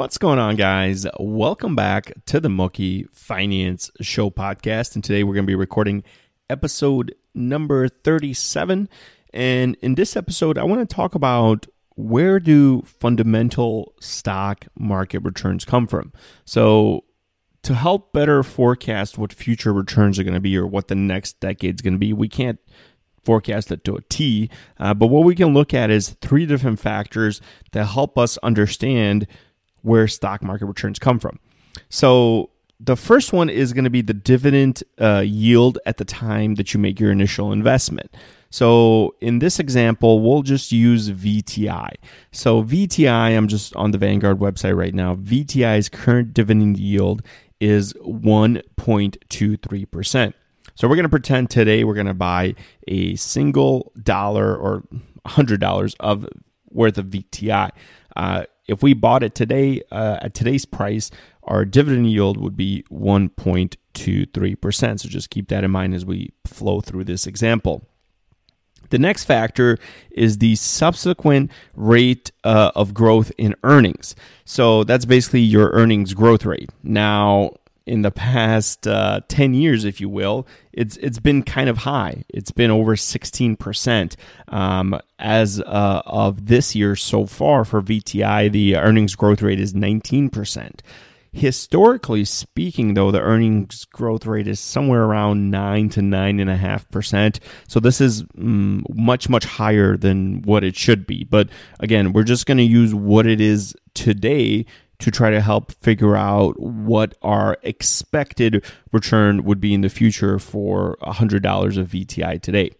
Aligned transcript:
What's 0.00 0.16
going 0.16 0.38
on, 0.38 0.56
guys? 0.56 1.06
Welcome 1.18 1.76
back 1.76 2.14
to 2.24 2.40
the 2.40 2.48
Moki 2.48 3.04
Finance 3.12 3.90
Show 4.00 4.30
podcast. 4.30 4.94
And 4.94 5.04
today 5.04 5.24
we're 5.24 5.34
going 5.34 5.44
to 5.44 5.50
be 5.50 5.54
recording 5.54 6.04
episode 6.48 7.14
number 7.34 7.86
37. 7.86 8.88
And 9.34 9.76
in 9.82 9.96
this 9.96 10.16
episode, 10.16 10.56
I 10.56 10.64
want 10.64 10.88
to 10.88 10.96
talk 10.96 11.14
about 11.14 11.66
where 11.96 12.40
do 12.40 12.80
fundamental 12.80 13.92
stock 14.00 14.64
market 14.74 15.18
returns 15.18 15.66
come 15.66 15.86
from? 15.86 16.14
So, 16.46 17.04
to 17.64 17.74
help 17.74 18.14
better 18.14 18.42
forecast 18.42 19.18
what 19.18 19.34
future 19.34 19.74
returns 19.74 20.18
are 20.18 20.24
going 20.24 20.32
to 20.32 20.40
be 20.40 20.56
or 20.56 20.66
what 20.66 20.88
the 20.88 20.94
next 20.94 21.40
decade 21.40 21.74
is 21.74 21.82
going 21.82 21.92
to 21.92 21.98
be, 21.98 22.14
we 22.14 22.26
can't 22.30 22.58
forecast 23.22 23.70
it 23.70 23.84
to 23.84 23.96
a 23.96 24.02
T. 24.08 24.48
Uh, 24.78 24.94
but 24.94 25.08
what 25.08 25.24
we 25.24 25.34
can 25.34 25.52
look 25.52 25.74
at 25.74 25.90
is 25.90 26.16
three 26.22 26.46
different 26.46 26.80
factors 26.80 27.42
that 27.72 27.84
help 27.84 28.16
us 28.16 28.38
understand 28.38 29.26
where 29.82 30.08
stock 30.08 30.42
market 30.42 30.66
returns 30.66 30.98
come 30.98 31.18
from. 31.18 31.38
So 31.88 32.50
the 32.78 32.96
first 32.96 33.32
one 33.32 33.50
is 33.50 33.72
going 33.72 33.84
to 33.84 33.90
be 33.90 34.02
the 34.02 34.14
dividend 34.14 34.82
uh, 35.00 35.22
yield 35.24 35.78
at 35.86 35.98
the 35.98 36.04
time 36.04 36.56
that 36.56 36.72
you 36.72 36.80
make 36.80 36.98
your 36.98 37.12
initial 37.12 37.52
investment. 37.52 38.16
So 38.48 39.14
in 39.20 39.38
this 39.38 39.60
example, 39.60 40.20
we'll 40.20 40.42
just 40.42 40.72
use 40.72 41.10
VTI. 41.10 41.90
So 42.32 42.64
VTI, 42.64 43.36
I'm 43.36 43.48
just 43.48 43.76
on 43.76 43.92
the 43.92 43.98
Vanguard 43.98 44.38
website 44.38 44.76
right 44.76 44.94
now. 44.94 45.14
VTI's 45.16 45.88
current 45.88 46.34
dividend 46.34 46.78
yield 46.78 47.22
is 47.60 47.92
1.23%. 47.94 50.34
So 50.74 50.88
we're 50.88 50.96
going 50.96 51.04
to 51.04 51.10
pretend 51.10 51.50
today 51.50 51.84
we're 51.84 51.94
going 51.94 52.06
to 52.06 52.14
buy 52.14 52.54
a 52.88 53.14
single 53.16 53.92
dollar 54.02 54.56
or 54.56 54.82
$100 55.26 55.94
of 56.00 56.26
worth 56.70 56.96
of 56.98 57.06
VTI. 57.06 57.70
Uh, 58.16 58.44
if 58.70 58.82
we 58.82 58.94
bought 58.94 59.22
it 59.22 59.34
today 59.34 59.82
uh, 59.90 60.18
at 60.22 60.32
today's 60.32 60.64
price, 60.64 61.10
our 61.42 61.64
dividend 61.64 62.10
yield 62.10 62.36
would 62.36 62.56
be 62.56 62.84
1.23%. 62.90 65.00
So 65.00 65.08
just 65.08 65.30
keep 65.30 65.48
that 65.48 65.64
in 65.64 65.70
mind 65.70 65.94
as 65.94 66.04
we 66.04 66.32
flow 66.46 66.80
through 66.80 67.04
this 67.04 67.26
example. 67.26 67.86
The 68.90 68.98
next 68.98 69.24
factor 69.24 69.78
is 70.10 70.38
the 70.38 70.56
subsequent 70.56 71.50
rate 71.74 72.32
uh, 72.44 72.72
of 72.74 72.94
growth 72.94 73.30
in 73.38 73.54
earnings. 73.62 74.14
So 74.44 74.84
that's 74.84 75.04
basically 75.04 75.40
your 75.40 75.70
earnings 75.70 76.14
growth 76.14 76.44
rate. 76.44 76.70
Now, 76.82 77.52
in 77.90 78.02
the 78.02 78.12
past 78.12 78.86
uh, 78.86 79.20
10 79.26 79.52
years, 79.52 79.84
if 79.84 80.00
you 80.00 80.08
will, 80.08 80.46
it's 80.72 80.96
it's 80.98 81.18
been 81.18 81.42
kind 81.42 81.68
of 81.68 81.78
high. 81.78 82.22
It's 82.28 82.52
been 82.52 82.70
over 82.70 82.94
16%. 82.94 84.16
Um, 84.46 85.00
as 85.18 85.60
uh, 85.60 86.02
of 86.06 86.46
this 86.46 86.76
year 86.76 86.94
so 86.94 87.26
far 87.26 87.64
for 87.64 87.82
VTI, 87.82 88.52
the 88.52 88.76
earnings 88.76 89.16
growth 89.16 89.42
rate 89.42 89.58
is 89.58 89.74
19%. 89.74 90.80
Historically 91.32 92.24
speaking, 92.24 92.94
though, 92.94 93.10
the 93.10 93.20
earnings 93.20 93.84
growth 93.86 94.24
rate 94.24 94.46
is 94.46 94.60
somewhere 94.60 95.02
around 95.02 95.50
9 95.50 95.88
to 95.90 96.00
9.5%. 96.00 97.40
So 97.66 97.80
this 97.80 98.00
is 98.00 98.22
mm, 98.22 98.82
much, 98.94 99.28
much 99.28 99.44
higher 99.44 99.96
than 99.96 100.42
what 100.42 100.62
it 100.62 100.76
should 100.76 101.08
be. 101.08 101.24
But 101.24 101.48
again, 101.80 102.12
we're 102.12 102.22
just 102.22 102.46
going 102.46 102.58
to 102.58 102.64
use 102.64 102.94
what 102.94 103.26
it 103.26 103.40
is 103.40 103.74
today 103.94 104.66
to 105.00 105.10
try 105.10 105.30
to 105.30 105.40
help 105.40 105.72
figure 105.82 106.16
out 106.16 106.60
what 106.60 107.14
our 107.22 107.58
expected 107.62 108.64
return 108.92 109.44
would 109.44 109.60
be 109.60 109.74
in 109.74 109.80
the 109.80 109.88
future 109.88 110.38
for 110.38 110.96
$100 111.02 111.78
of 111.78 111.88
VTI 111.88 112.40
today. 112.40 112.70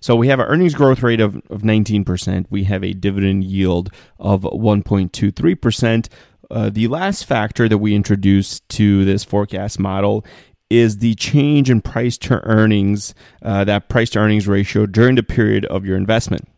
So 0.00 0.14
we 0.16 0.28
have 0.28 0.40
an 0.40 0.46
earnings 0.46 0.74
growth 0.74 1.02
rate 1.02 1.20
of, 1.20 1.36
of 1.48 1.62
19%. 1.62 2.46
We 2.50 2.64
have 2.64 2.84
a 2.84 2.92
dividend 2.92 3.44
yield 3.44 3.90
of 4.18 4.42
1.23%. 4.42 6.08
Uh, 6.50 6.70
the 6.70 6.88
last 6.88 7.24
factor 7.24 7.68
that 7.68 7.78
we 7.78 7.94
introduced 7.94 8.68
to 8.70 9.04
this 9.04 9.24
forecast 9.24 9.78
model 9.78 10.24
is 10.68 10.98
the 10.98 11.14
change 11.14 11.70
in 11.70 11.80
price 11.80 12.18
to 12.18 12.40
earnings, 12.44 13.14
uh, 13.42 13.64
that 13.64 13.88
price 13.88 14.10
to 14.10 14.18
earnings 14.18 14.48
ratio 14.48 14.86
during 14.86 15.14
the 15.14 15.22
period 15.22 15.64
of 15.66 15.84
your 15.84 15.96
investment. 15.96 16.48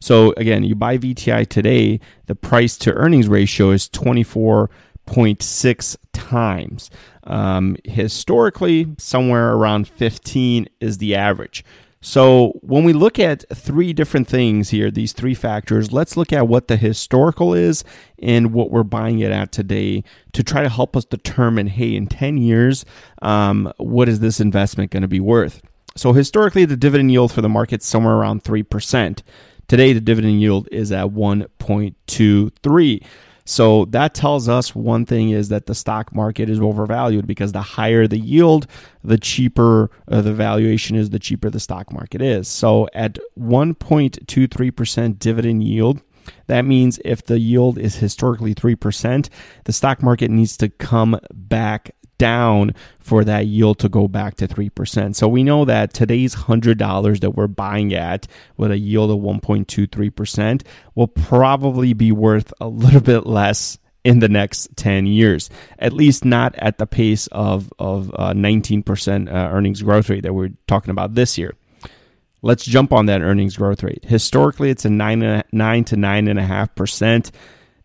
So 0.00 0.34
again, 0.36 0.64
you 0.64 0.74
buy 0.74 0.98
VTI 0.98 1.46
today, 1.46 2.00
the 2.26 2.34
price 2.34 2.76
to 2.78 2.92
earnings 2.92 3.28
ratio 3.28 3.70
is 3.70 3.88
24.6 3.88 5.96
times. 6.12 6.90
Um, 7.24 7.76
historically, 7.84 8.94
somewhere 8.98 9.52
around 9.52 9.88
15 9.88 10.68
is 10.80 10.98
the 10.98 11.14
average. 11.14 11.64
So 12.02 12.58
when 12.62 12.84
we 12.84 12.94
look 12.94 13.18
at 13.18 13.44
three 13.54 13.92
different 13.92 14.26
things 14.26 14.70
here, 14.70 14.90
these 14.90 15.12
three 15.12 15.34
factors, 15.34 15.92
let's 15.92 16.16
look 16.16 16.32
at 16.32 16.48
what 16.48 16.68
the 16.68 16.78
historical 16.78 17.52
is 17.52 17.84
and 18.18 18.54
what 18.54 18.70
we're 18.70 18.84
buying 18.84 19.18
it 19.18 19.30
at 19.30 19.52
today 19.52 20.02
to 20.32 20.42
try 20.42 20.62
to 20.62 20.70
help 20.70 20.96
us 20.96 21.04
determine, 21.04 21.66
hey, 21.66 21.94
in 21.94 22.06
10 22.06 22.38
years, 22.38 22.86
um, 23.20 23.70
what 23.76 24.08
is 24.08 24.20
this 24.20 24.40
investment 24.40 24.90
going 24.90 25.02
to 25.02 25.08
be 25.08 25.20
worth? 25.20 25.60
So 25.94 26.14
historically, 26.14 26.64
the 26.64 26.76
dividend 26.76 27.10
yield 27.10 27.32
for 27.32 27.42
the 27.42 27.50
market's 27.50 27.86
somewhere 27.86 28.14
around 28.14 28.44
3%. 28.44 29.20
Today, 29.70 29.92
the 29.92 30.00
dividend 30.00 30.40
yield 30.40 30.68
is 30.72 30.90
at 30.90 31.06
1.23. 31.10 33.04
So 33.44 33.84
that 33.84 34.14
tells 34.14 34.48
us 34.48 34.74
one 34.74 35.06
thing 35.06 35.30
is 35.30 35.48
that 35.50 35.66
the 35.66 35.76
stock 35.76 36.12
market 36.12 36.50
is 36.50 36.58
overvalued 36.58 37.24
because 37.28 37.52
the 37.52 37.62
higher 37.62 38.08
the 38.08 38.18
yield, 38.18 38.66
the 39.04 39.16
cheaper 39.16 39.92
uh, 40.08 40.22
the 40.22 40.32
valuation 40.34 40.96
is, 40.96 41.10
the 41.10 41.20
cheaper 41.20 41.50
the 41.50 41.60
stock 41.60 41.92
market 41.92 42.20
is. 42.20 42.48
So 42.48 42.88
at 42.94 43.16
1.23% 43.38 45.18
dividend 45.20 45.62
yield, 45.62 46.02
that 46.48 46.64
means 46.64 46.98
if 47.04 47.24
the 47.24 47.38
yield 47.38 47.78
is 47.78 47.94
historically 47.94 48.56
3%, 48.56 49.28
the 49.66 49.72
stock 49.72 50.02
market 50.02 50.32
needs 50.32 50.56
to 50.56 50.68
come 50.68 51.16
back 51.32 51.94
down 52.20 52.74
for 53.00 53.24
that 53.24 53.46
yield 53.46 53.78
to 53.78 53.88
go 53.88 54.06
back 54.06 54.36
to 54.36 54.46
3%. 54.46 55.16
So 55.16 55.26
we 55.26 55.42
know 55.42 55.64
that 55.64 55.94
today's 55.94 56.36
$100 56.36 57.20
that 57.20 57.30
we're 57.30 57.46
buying 57.46 57.94
at 57.94 58.28
with 58.58 58.70
a 58.70 58.78
yield 58.78 59.10
of 59.10 59.18
1.23% 59.18 60.62
will 60.94 61.08
probably 61.08 61.94
be 61.94 62.12
worth 62.12 62.52
a 62.60 62.68
little 62.68 63.00
bit 63.00 63.26
less 63.26 63.78
in 64.04 64.18
the 64.18 64.28
next 64.28 64.76
10 64.76 65.06
years, 65.06 65.50
at 65.78 65.92
least 65.94 66.24
not 66.24 66.54
at 66.56 66.78
the 66.78 66.86
pace 66.86 67.26
of, 67.28 67.72
of 67.78 68.10
uh, 68.14 68.32
19% 68.32 69.28
uh, 69.28 69.32
earnings 69.32 69.82
growth 69.82 70.08
rate 70.10 70.22
that 70.22 70.34
we're 70.34 70.52
talking 70.66 70.90
about 70.90 71.14
this 71.14 71.38
year. 71.38 71.54
Let's 72.42 72.64
jump 72.64 72.92
on 72.92 73.06
that 73.06 73.22
earnings 73.22 73.56
growth 73.56 73.82
rate. 73.82 74.04
Historically, 74.04 74.70
it's 74.70 74.84
a 74.84 74.90
nine, 74.90 75.42
nine 75.52 75.84
to 75.84 75.96
nine 75.96 76.28
and 76.28 76.38
a 76.38 76.44
half 76.44 76.74
percent. 76.74 77.30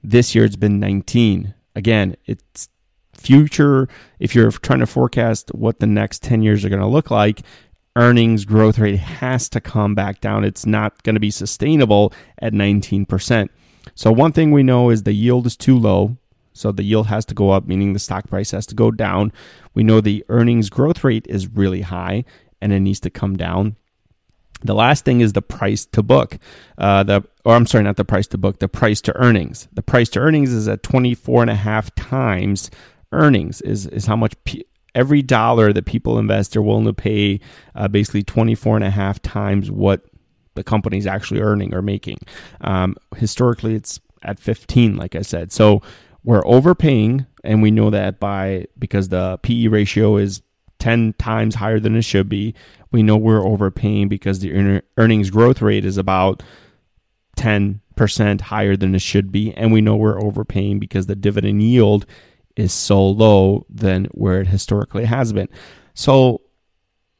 This 0.03 0.35
year, 0.35 0.45
it's 0.45 0.55
been 0.55 0.79
19. 0.79 1.53
Again, 1.75 2.15
it's 2.25 2.69
future, 3.25 3.87
if 4.19 4.35
you're 4.35 4.51
trying 4.51 4.79
to 4.79 4.85
forecast 4.85 5.49
what 5.53 5.79
the 5.79 5.87
next 5.87 6.21
10 6.23 6.41
years 6.41 6.63
are 6.63 6.69
going 6.69 6.81
to 6.81 6.87
look 6.87 7.09
like, 7.09 7.41
earnings 7.95 8.45
growth 8.45 8.77
rate 8.77 8.97
has 8.99 9.49
to 9.49 9.61
come 9.61 9.95
back 9.95 10.21
down. 10.21 10.43
It's 10.43 10.65
not 10.65 11.01
going 11.03 11.15
to 11.15 11.19
be 11.19 11.31
sustainable 11.31 12.13
at 12.39 12.53
19%. 12.53 13.49
So, 13.95 14.11
one 14.11 14.31
thing 14.31 14.51
we 14.51 14.63
know 14.63 14.89
is 14.89 15.03
the 15.03 15.13
yield 15.13 15.45
is 15.45 15.55
too 15.55 15.77
low. 15.77 16.17
So, 16.53 16.71
the 16.71 16.83
yield 16.83 17.07
has 17.07 17.25
to 17.25 17.33
go 17.35 17.51
up, 17.51 17.67
meaning 17.67 17.93
the 17.93 17.99
stock 17.99 18.27
price 18.29 18.51
has 18.51 18.65
to 18.67 18.75
go 18.75 18.91
down. 18.91 19.31
We 19.73 19.83
know 19.83 20.01
the 20.01 20.25
earnings 20.29 20.69
growth 20.69 21.03
rate 21.03 21.25
is 21.29 21.47
really 21.47 21.81
high 21.81 22.25
and 22.61 22.73
it 22.73 22.79
needs 22.79 22.99
to 23.01 23.09
come 23.09 23.37
down. 23.37 23.75
The 24.63 24.73
last 24.73 25.05
thing 25.05 25.21
is 25.21 25.33
the 25.33 25.41
price 25.41 25.85
to 25.87 26.01
book. 26.01 26.37
Uh, 26.77 27.03
the 27.03 27.23
or 27.43 27.55
I'm 27.55 27.67
sorry, 27.67 27.83
not 27.83 27.97
the 27.97 28.05
price 28.05 28.25
to 28.27 28.37
book, 28.37 28.59
the 28.59 28.67
price 28.67 29.01
to 29.01 29.15
earnings. 29.15 29.67
The 29.73 29.83
price 29.83 30.09
to 30.09 30.19
earnings 30.19 30.51
is 30.51 30.67
at 30.67 30.81
24 30.81 31.43
and 31.43 31.51
a 31.51 31.55
half 31.55 31.93
times 31.93 32.71
earnings 33.11 33.61
is 33.61 33.87
is 33.87 34.05
how 34.05 34.15
much 34.15 34.33
every 34.93 35.21
dollar 35.21 35.73
that 35.73 35.85
people 35.85 36.17
invest 36.17 36.53
they're 36.53 36.61
willing 36.61 36.85
to 36.85 36.93
pay 36.93 37.39
uh, 37.75 37.87
basically 37.87 38.23
24 38.23 38.77
and 38.77 38.85
a 38.85 38.89
half 38.89 39.21
times 39.21 39.69
what 39.69 40.05
the 40.55 40.63
company's 40.63 41.05
actually 41.05 41.41
earning 41.41 41.73
or 41.73 41.81
making. 41.81 42.17
Um, 42.61 42.95
historically 43.17 43.75
it's 43.75 43.99
at 44.23 44.39
15 44.39 44.95
like 44.95 45.15
i 45.15 45.21
said. 45.21 45.51
So 45.51 45.81
we're 46.23 46.45
overpaying 46.47 47.27
and 47.43 47.61
we 47.61 47.71
know 47.71 47.89
that 47.91 48.19
by 48.19 48.65
because 48.79 49.09
the 49.09 49.37
pe 49.43 49.67
ratio 49.67 50.17
is 50.17 50.41
10 50.79 51.13
times 51.13 51.55
higher 51.55 51.79
than 51.79 51.95
it 51.95 52.01
should 52.01 52.27
be 52.27 52.53
we 52.91 53.03
know 53.03 53.17
we're 53.17 53.45
overpaying 53.45 54.09
because 54.09 54.39
the 54.39 54.81
earnings 54.97 55.29
growth 55.29 55.61
rate 55.61 55.85
is 55.85 55.97
about 55.97 56.41
10% 57.37 58.41
higher 58.41 58.75
than 58.75 58.95
it 58.95 59.01
should 59.01 59.31
be 59.31 59.53
and 59.53 59.71
we 59.71 59.81
know 59.81 59.95
we're 59.95 60.21
overpaying 60.21 60.79
because 60.79 61.05
the 61.05 61.15
dividend 61.15 61.61
yield 61.61 62.05
is 62.55 62.73
so 62.73 63.05
low 63.05 63.65
than 63.69 64.05
where 64.11 64.41
it 64.41 64.47
historically 64.47 65.05
has 65.05 65.33
been. 65.33 65.49
So 65.93 66.41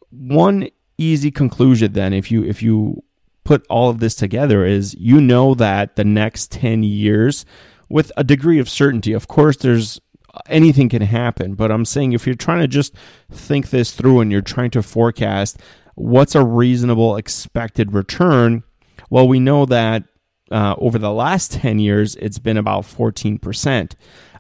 one 0.10 0.70
easy 0.98 1.32
conclusion 1.32 1.94
then 1.94 2.14
if 2.14 2.32
you 2.32 2.44
if 2.44 2.62
you 2.62 3.04
put 3.44 3.66
all 3.70 3.90
of 3.90 4.00
this 4.00 4.16
together 4.16 4.66
is 4.66 4.96
you 4.96 5.20
know 5.20 5.54
that 5.54 5.96
the 5.96 6.06
next 6.06 6.52
10 6.52 6.84
years 6.84 7.46
with 7.90 8.12
a 8.18 8.24
degree 8.24 8.60
of 8.60 8.70
certainty 8.70 9.12
of 9.14 9.28
course 9.28 9.58
there's 9.58 10.00
anything 10.48 10.88
can 10.90 11.02
happen 11.02 11.54
but 11.54 11.72
i'm 11.72 11.86
saying 11.86 12.14
if 12.14 12.26
you're 12.26 12.36
trying 12.36 12.62
to 12.62 12.68
just 12.68 12.96
think 13.30 13.70
this 13.70 13.92
through 13.92 14.22
and 14.22 14.32
you're 14.32 14.42
trying 14.42 14.72
to 14.72 14.82
forecast 14.82 15.58
what's 15.96 16.36
a 16.36 16.44
reasonable 16.44 17.18
expected 17.18 17.94
return 17.94 18.64
well 19.10 19.28
we 19.28 19.40
know 19.40 19.66
that 19.66 20.04
uh, 20.52 20.76
over 20.78 21.00
the 21.00 21.12
last 21.12 21.52
10 21.54 21.80
years 21.80 22.16
it's 22.16 22.40
been 22.40 22.58
about 22.58 22.84
14% 22.84 23.94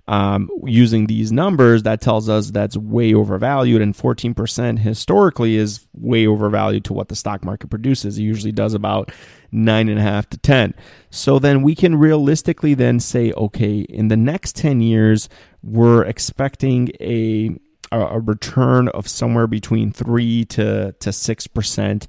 um, 0.07 0.49
using 0.65 1.07
these 1.07 1.31
numbers, 1.31 1.83
that 1.83 2.01
tells 2.01 2.29
us 2.29 2.51
that's 2.51 2.77
way 2.77 3.13
overvalued, 3.13 3.81
and 3.81 3.95
14% 3.95 4.79
historically 4.79 5.55
is 5.55 5.87
way 5.93 6.27
overvalued 6.27 6.85
to 6.85 6.93
what 6.93 7.09
the 7.09 7.15
stock 7.15 7.43
market 7.43 7.69
produces. 7.69 8.17
It 8.17 8.23
usually 8.23 8.51
does 8.51 8.73
about 8.73 9.11
nine 9.51 9.89
and 9.89 9.97
a 9.97 10.03
half 10.03 10.29
to 10.29 10.37
10. 10.37 10.75
So 11.09 11.39
then 11.39 11.63
we 11.63 11.73
can 11.75 11.95
realistically 11.95 12.73
then 12.75 12.99
say, 12.99 13.31
okay, 13.33 13.79
in 13.79 14.09
the 14.09 14.17
next 14.17 14.55
10 14.57 14.81
years, 14.81 15.29
we're 15.63 16.03
expecting 16.05 16.91
a 16.99 17.57
a 17.91 18.19
return 18.19 18.89
of 18.89 19.07
somewhere 19.07 19.47
between 19.47 19.91
three 19.91 20.43
to 20.45 20.93
to 20.99 21.13
six 21.13 21.47
percent 21.47 22.07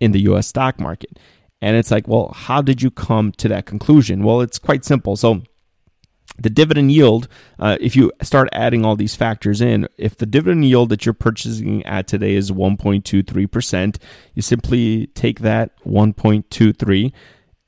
in 0.00 0.12
the 0.12 0.20
U.S. 0.20 0.46
stock 0.46 0.80
market. 0.80 1.18
And 1.60 1.76
it's 1.76 1.90
like, 1.90 2.06
well, 2.06 2.32
how 2.34 2.62
did 2.62 2.80
you 2.82 2.90
come 2.90 3.32
to 3.32 3.48
that 3.48 3.66
conclusion? 3.66 4.22
Well, 4.22 4.40
it's 4.40 4.58
quite 4.58 4.84
simple. 4.84 5.16
So 5.16 5.42
the 6.38 6.50
dividend 6.50 6.92
yield, 6.92 7.28
uh, 7.58 7.76
if 7.80 7.96
you 7.96 8.12
start 8.22 8.48
adding 8.52 8.84
all 8.84 8.96
these 8.96 9.14
factors 9.14 9.60
in, 9.60 9.88
if 9.96 10.16
the 10.16 10.26
dividend 10.26 10.64
yield 10.64 10.90
that 10.90 11.06
you're 11.06 11.14
purchasing 11.14 11.84
at 11.86 12.06
today 12.06 12.34
is 12.34 12.50
1.23%, 12.50 13.96
you 14.34 14.42
simply 14.42 15.06
take 15.08 15.40
that 15.40 15.72
1.23 15.84 17.12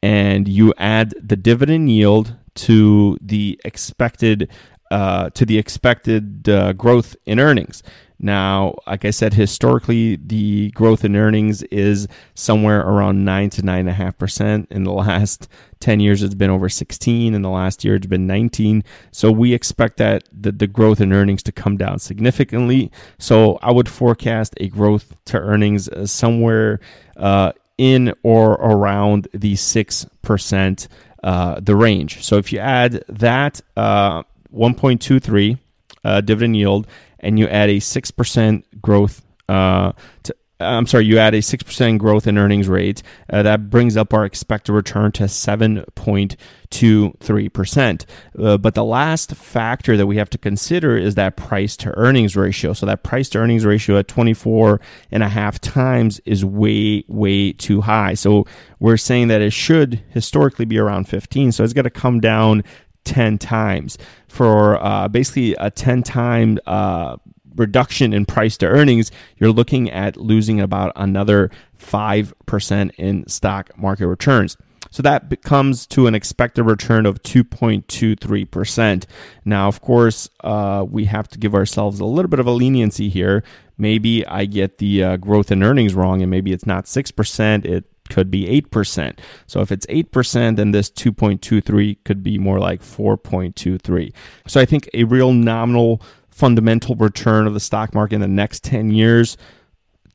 and 0.02 0.46
you 0.48 0.74
add 0.76 1.14
the 1.20 1.36
dividend 1.36 1.90
yield 1.90 2.36
to 2.54 3.16
the 3.20 3.60
expected 3.64 4.50
uh, 4.90 5.30
to 5.30 5.44
the 5.44 5.58
expected 5.58 6.48
uh, 6.48 6.72
growth 6.72 7.16
in 7.26 7.40
earnings. 7.40 7.82
Now, 8.20 8.74
like 8.86 9.04
I 9.04 9.10
said, 9.10 9.34
historically, 9.34 10.16
the 10.16 10.70
growth 10.72 11.04
in 11.04 11.14
earnings 11.14 11.62
is 11.64 12.08
somewhere 12.34 12.80
around 12.80 13.24
9 13.24 13.50
to 13.50 13.62
9.5%. 13.62 14.66
In 14.70 14.84
the 14.84 14.92
last 14.92 15.48
10 15.80 16.00
years, 16.00 16.22
it's 16.22 16.34
been 16.34 16.50
over 16.50 16.68
16. 16.68 17.32
In 17.32 17.42
the 17.42 17.48
last 17.48 17.84
year, 17.84 17.94
it's 17.94 18.08
been 18.08 18.26
19. 18.26 18.82
So 19.12 19.30
we 19.30 19.54
expect 19.54 19.98
that 19.98 20.24
the, 20.32 20.50
the 20.50 20.66
growth 20.66 21.00
in 21.00 21.12
earnings 21.12 21.44
to 21.44 21.52
come 21.52 21.76
down 21.76 22.00
significantly. 22.00 22.90
So 23.18 23.58
I 23.62 23.70
would 23.70 23.88
forecast 23.88 24.54
a 24.56 24.68
growth 24.68 25.14
to 25.26 25.38
earnings 25.38 25.88
somewhere 26.10 26.80
uh, 27.16 27.52
in 27.76 28.12
or 28.24 28.54
around 28.54 29.28
the 29.32 29.54
6%, 29.54 30.88
uh, 31.22 31.60
the 31.60 31.76
range. 31.76 32.24
So 32.24 32.36
if 32.36 32.52
you 32.52 32.58
add 32.58 33.04
that 33.08 33.60
uh, 33.76 34.24
1.23 34.54 35.58
uh, 36.04 36.20
dividend 36.20 36.56
yield 36.56 36.86
and 37.20 37.38
you 37.38 37.46
add 37.48 37.68
a 37.68 37.76
6% 37.76 38.62
growth 38.80 39.22
uh, 39.48 39.92
to, 40.24 40.34
I'm 40.60 40.86
sorry, 40.86 41.06
you 41.06 41.18
add 41.18 41.34
a 41.34 41.38
6% 41.38 41.98
growth 41.98 42.26
in 42.26 42.36
earnings 42.36 42.68
rate. 42.68 43.04
Uh, 43.30 43.44
that 43.44 43.70
brings 43.70 43.96
up 43.96 44.12
our 44.12 44.24
expected 44.24 44.72
return 44.72 45.12
to 45.12 45.22
7.23%. 45.24 48.04
Uh, 48.36 48.58
but 48.58 48.74
the 48.74 48.84
last 48.84 49.36
factor 49.36 49.96
that 49.96 50.08
we 50.08 50.16
have 50.16 50.28
to 50.30 50.38
consider 50.38 50.96
is 50.96 51.14
that 51.14 51.36
price 51.36 51.76
to 51.76 51.96
earnings 51.96 52.34
ratio. 52.34 52.72
So 52.72 52.86
that 52.86 53.04
price 53.04 53.28
to 53.30 53.38
earnings 53.38 53.64
ratio 53.64 53.98
at 53.98 54.08
24 54.08 54.80
and 55.12 55.22
a 55.22 55.28
half 55.28 55.60
times 55.60 56.20
is 56.24 56.44
way, 56.44 57.04
way 57.06 57.52
too 57.52 57.82
high. 57.82 58.14
So 58.14 58.44
we're 58.80 58.96
saying 58.96 59.28
that 59.28 59.40
it 59.40 59.52
should 59.52 60.02
historically 60.08 60.64
be 60.64 60.78
around 60.78 61.04
15. 61.04 61.52
So 61.52 61.62
it's 61.62 61.72
got 61.72 61.82
to 61.82 61.90
come 61.90 62.18
down 62.18 62.64
10 63.08 63.38
times 63.38 63.96
for 64.28 64.82
uh, 64.84 65.08
basically 65.08 65.54
a 65.54 65.70
10 65.70 66.02
time 66.02 66.58
uh, 66.66 67.16
reduction 67.56 68.12
in 68.12 68.26
price 68.26 68.56
to 68.58 68.66
earnings, 68.66 69.10
you're 69.38 69.50
looking 69.50 69.90
at 69.90 70.16
losing 70.16 70.60
about 70.60 70.92
another 70.94 71.50
5% 71.80 72.90
in 72.96 73.26
stock 73.26 73.76
market 73.78 74.06
returns. 74.06 74.56
So 74.90 75.02
that 75.02 75.42
comes 75.42 75.86
to 75.88 76.06
an 76.06 76.14
expected 76.14 76.64
return 76.64 77.04
of 77.06 77.22
2.23%. 77.22 79.04
Now, 79.44 79.68
of 79.68 79.80
course, 79.80 80.30
uh, 80.44 80.84
we 80.88 81.06
have 81.06 81.28
to 81.28 81.38
give 81.38 81.54
ourselves 81.54 82.00
a 82.00 82.04
little 82.04 82.28
bit 82.28 82.40
of 82.40 82.46
a 82.46 82.52
leniency 82.52 83.08
here. 83.08 83.42
Maybe 83.76 84.26
I 84.26 84.44
get 84.44 84.78
the 84.78 85.02
uh, 85.02 85.16
growth 85.16 85.50
in 85.50 85.62
earnings 85.62 85.94
wrong, 85.94 86.22
and 86.22 86.30
maybe 86.30 86.52
it's 86.52 86.66
not 86.66 86.84
6%, 86.86 87.64
it 87.64 87.84
could 88.08 88.30
be 88.30 88.44
8%. 88.62 89.18
So 89.46 89.60
if 89.60 89.72
it's 89.72 89.86
8%, 89.86 90.56
then 90.56 90.70
this 90.70 90.90
2.23 90.90 91.98
could 92.04 92.22
be 92.22 92.38
more 92.38 92.58
like 92.58 92.82
4.23. 92.82 94.12
So 94.46 94.60
I 94.60 94.64
think 94.64 94.88
a 94.94 95.04
real 95.04 95.32
nominal 95.32 96.02
fundamental 96.30 96.94
return 96.94 97.46
of 97.46 97.54
the 97.54 97.60
stock 97.60 97.94
market 97.94 98.16
in 98.16 98.20
the 98.20 98.28
next 98.28 98.62
10 98.62 98.92
years 98.92 99.36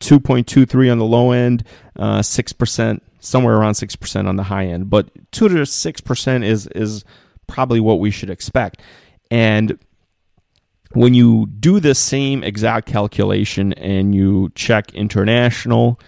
2.23 0.04 0.92
on 0.92 0.98
the 1.00 1.06
low 1.06 1.32
end, 1.32 1.64
uh, 1.98 2.20
6%, 2.20 3.00
somewhere 3.20 3.56
around 3.56 3.74
6% 3.74 4.28
on 4.28 4.36
the 4.36 4.44
high 4.44 4.66
end. 4.66 4.90
But 4.90 5.10
2 5.32 5.48
to 5.48 5.56
6% 5.56 6.46
is, 6.46 6.68
is 6.68 7.06
probably 7.48 7.80
what 7.80 8.00
we 8.00 8.12
should 8.12 8.30
expect. 8.30 8.82
And 9.32 9.80
when 10.92 11.14
you 11.14 11.48
do 11.48 11.80
the 11.80 11.96
same 11.96 12.44
exact 12.44 12.88
calculation 12.88 13.74
and 13.74 14.14
you 14.14 14.52
check 14.56 14.94
international 14.94 16.00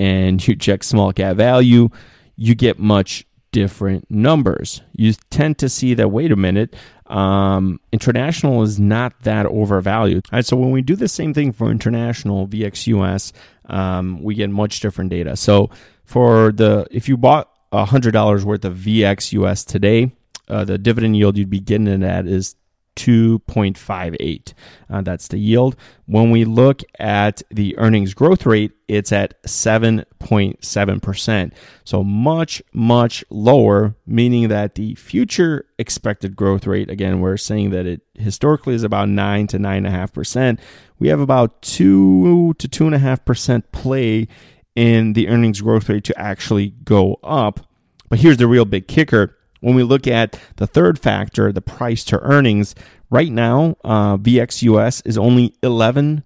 and 0.00 0.48
you 0.48 0.56
check 0.56 0.82
small 0.82 1.12
cap 1.12 1.36
value, 1.36 1.90
you 2.34 2.54
get 2.54 2.78
much 2.78 3.26
different 3.52 4.10
numbers. 4.10 4.80
You 4.92 5.12
tend 5.28 5.58
to 5.58 5.68
see 5.68 5.92
that, 5.92 6.08
wait 6.08 6.32
a 6.32 6.36
minute, 6.36 6.74
um, 7.06 7.80
international 7.92 8.62
is 8.62 8.80
not 8.80 9.12
that 9.24 9.44
overvalued. 9.44 10.24
All 10.32 10.38
right, 10.38 10.46
so 10.46 10.56
when 10.56 10.70
we 10.70 10.80
do 10.80 10.96
the 10.96 11.06
same 11.06 11.34
thing 11.34 11.52
for 11.52 11.70
international 11.70 12.48
VXUS, 12.48 13.32
um, 13.66 14.22
we 14.22 14.34
get 14.34 14.48
much 14.48 14.80
different 14.80 15.10
data. 15.10 15.36
So 15.36 15.68
for 16.04 16.50
the, 16.50 16.86
if 16.90 17.06
you 17.06 17.18
bought 17.18 17.50
$100 17.70 18.44
worth 18.44 18.64
of 18.64 18.78
VXUS 18.78 19.66
today, 19.66 20.12
uh, 20.48 20.64
the 20.64 20.78
dividend 20.78 21.14
yield 21.14 21.36
you'd 21.36 21.50
be 21.50 21.60
getting 21.60 21.88
in 21.88 22.00
that 22.00 22.26
is 22.26 22.54
2.58. 22.96 24.52
Uh, 24.88 25.02
that's 25.02 25.28
the 25.28 25.38
yield. 25.38 25.76
When 26.06 26.30
we 26.30 26.44
look 26.44 26.82
at 26.98 27.42
the 27.50 27.76
earnings 27.78 28.14
growth 28.14 28.46
rate, 28.46 28.72
it's 28.88 29.12
at 29.12 29.40
7.7%. 29.44 31.52
So 31.84 32.04
much, 32.04 32.62
much 32.72 33.24
lower, 33.30 33.94
meaning 34.06 34.48
that 34.48 34.74
the 34.74 34.94
future 34.96 35.66
expected 35.78 36.36
growth 36.36 36.66
rate, 36.66 36.90
again, 36.90 37.20
we're 37.20 37.36
saying 37.36 37.70
that 37.70 37.86
it 37.86 38.02
historically 38.14 38.74
is 38.74 38.82
about 38.82 39.08
9 39.08 39.46
to 39.48 39.58
9.5%. 39.58 40.58
We 40.98 41.08
have 41.08 41.20
about 41.20 41.62
2 41.62 42.54
to 42.54 42.68
2.5% 42.68 43.62
play 43.72 44.28
in 44.74 45.14
the 45.14 45.28
earnings 45.28 45.60
growth 45.60 45.88
rate 45.88 46.04
to 46.04 46.18
actually 46.18 46.70
go 46.84 47.18
up. 47.22 47.60
But 48.08 48.18
here's 48.18 48.38
the 48.38 48.46
real 48.46 48.64
big 48.64 48.88
kicker 48.88 49.36
when 49.60 49.74
we 49.74 49.82
look 49.82 50.06
at 50.06 50.38
the 50.56 50.66
third 50.66 50.98
factor, 50.98 51.52
the 51.52 51.60
price 51.60 52.04
to 52.04 52.20
earnings, 52.20 52.74
right 53.10 53.30
now, 53.30 53.76
uh, 53.84 54.16
VXUS 54.16 55.02
is 55.04 55.18
only 55.18 55.54
11 55.62 56.24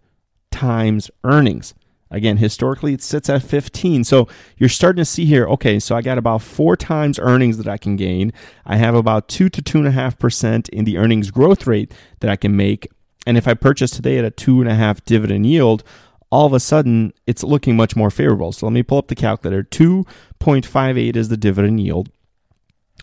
times 0.51 1.11
earnings. 1.25 1.75
Again, 2.11 2.37
historically, 2.37 2.95
it 2.95 3.03
sits 3.03 3.29
at 3.29 3.43
15. 3.43 4.05
So 4.05 4.29
you're 4.57 4.69
starting 4.69 5.01
to 5.01 5.05
see 5.05 5.25
here, 5.25 5.49
okay, 5.49 5.81
so 5.81 5.97
I 5.97 6.03
got 6.03 6.17
about 6.17 6.43
four 6.43 6.77
times 6.77 7.19
earnings 7.19 7.59
that 7.59 7.67
I 7.67 7.77
can 7.77 7.97
gain. 7.97 8.33
I 8.65 8.77
have 8.77 8.95
about 8.95 9.29
two 9.29 9.49
to 9.49 9.61
two 9.61 9.79
and 9.79 9.89
a 9.89 9.91
half 9.91 10.17
percent 10.19 10.69
in 10.69 10.85
the 10.85 10.97
earnings 10.97 11.33
growth 11.33 11.67
rate 11.67 11.93
that 12.21 12.31
I 12.31 12.37
can 12.37 12.57
make. 12.57 12.89
And 13.27 13.37
if 13.37 13.49
I 13.49 13.55
purchase 13.55 13.91
today 13.91 14.19
at 14.19 14.25
a 14.25 14.31
two 14.31 14.61
and 14.61 14.71
a 14.71 14.77
half 14.77 15.05
dividend 15.05 15.47
yield, 15.47 15.83
all 16.31 16.47
of 16.47 16.53
a 16.53 16.61
sudden 16.61 17.13
it's 17.27 17.43
looking 17.43 17.75
much 17.75 17.97
more 17.97 18.11
favorable. 18.11 18.53
So 18.53 18.67
let 18.67 18.73
me 18.73 18.85
pull 18.85 18.99
up 18.99 19.09
the 19.09 19.17
calculator. 19.17 19.65
2.58 19.65 21.17
is 21.17 21.31
the 21.31 21.37
dividend 21.37 21.81
yield. 21.81 22.11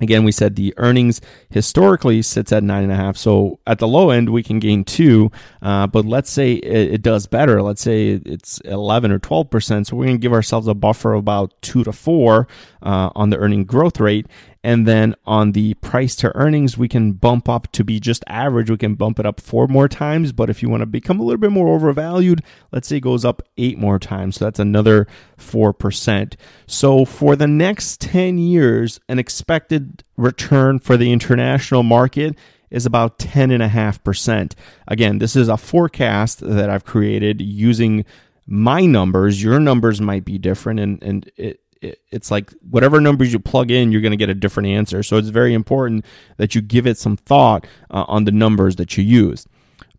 Again, 0.01 0.24
we 0.24 0.31
said 0.31 0.55
the 0.55 0.74
earnings 0.77 1.22
historically 1.50 2.22
sits 2.24 2.51
at 2.51 2.63
nine 2.63 2.84
and 2.84 2.91
a 2.91 2.96
half. 2.96 3.15
So 3.15 3.60
at 3.67 3.79
the 3.79 3.88
low 3.88 4.10
end, 4.10 4.29
we 4.29 4.43
can 4.43 4.60
gain 4.60 4.84
two. 4.84 5.31
Uh, 5.62 5.88
but 5.88 6.05
let's 6.05 6.31
say 6.31 6.53
it, 6.53 6.96
it, 6.96 7.01
does 7.01 7.27
better. 7.27 7.62
Let's 7.62 7.81
say 7.81 8.20
it's 8.25 8.60
11 8.62 9.12
or 9.12 9.20
12%. 9.20 9.86
So 9.86 9.96
we're 9.96 10.05
going 10.05 10.17
to 10.17 10.22
give 10.22 10.34
ourselves 10.34 10.67
a 10.67 10.74
buffer 10.74 11.13
of 11.13 11.20
about 11.20 11.53
two 11.62 11.84
to 11.84 11.91
four 11.91 12.48
uh, 12.81 13.12
on 13.15 13.29
the 13.29 13.38
earning 13.38 13.63
growth 13.65 14.00
rate. 14.00 14.27
And 14.63 14.88
then 14.88 15.15
on 15.25 15.53
the 15.53 15.74
price 15.75 16.15
to 16.18 16.36
earnings, 16.36 16.77
we 16.77 16.88
can 16.88 17.13
bump 17.13 17.50
up 17.50 17.72
to 17.72 17.84
be 17.84 18.00
just 18.00 18.24
average. 18.27 18.70
We 18.70 18.77
can 18.77 18.94
bump 18.94 19.20
it 19.20 19.25
up 19.25 19.41
four 19.41 19.68
more 19.68 19.88
times. 19.88 20.32
But 20.32 20.50
if 20.50 20.62
you 20.62 20.70
want 20.70 20.82
to 20.82 20.86
become 20.86 21.20
a 21.20 21.24
little 21.24 21.39
bit 21.39 21.51
more 21.51 21.74
overvalued, 21.74 22.44
let's 22.72 22.88
say 22.88 22.98
it 22.98 23.01
goes 23.01 23.25
up 23.25 23.41
eight 23.58 23.80
more 23.80 23.98
times. 23.98 24.36
So 24.38 24.46
that's 24.46 24.60
another 24.60 25.08
4%. 25.39 26.36
So 26.68 27.06
for 27.06 27.36
the 27.36 27.48
next 27.48 28.01
10 28.01 28.38
years, 28.38 29.00
an 29.10 29.18
expected 29.18 30.03
return 30.15 30.77
for 30.77 30.96
the 30.96 31.12
international 31.12 31.82
market 31.82 32.36
is 32.70 32.86
about 32.86 33.18
10.5%. 33.20 34.53
Again, 34.88 35.18
this 35.18 35.36
is 35.36 35.50
a 35.50 35.58
forecast 35.58 36.39
that 36.41 36.70
I've 36.70 36.86
created 36.86 37.41
using 37.41 38.06
my 38.48 38.86
numbers. 38.86 39.44
Your 39.44 39.60
numbers 39.60 40.01
might 40.01 40.25
be 40.25 40.38
different, 40.38 40.80
and, 40.80 41.03
and 41.03 41.32
it, 41.36 41.60
it's 41.81 42.31
like 42.31 42.51
whatever 42.69 43.01
numbers 43.01 43.33
you 43.33 43.39
plug 43.39 43.71
in, 43.71 43.91
you're 43.91 44.01
going 44.01 44.11
to 44.11 44.17
get 44.17 44.29
a 44.29 44.35
different 44.35 44.69
answer. 44.69 45.03
So 45.03 45.17
it's 45.17 45.29
very 45.29 45.53
important 45.53 46.05
that 46.38 46.55
you 46.55 46.61
give 46.61 46.85
it 46.88 46.97
some 46.97 47.17
thought 47.17 47.65
uh, 47.89 48.05
on 48.07 48.25
the 48.25 48.31
numbers 48.31 48.75
that 48.77 48.97
you 48.97 49.03
use. 49.03 49.47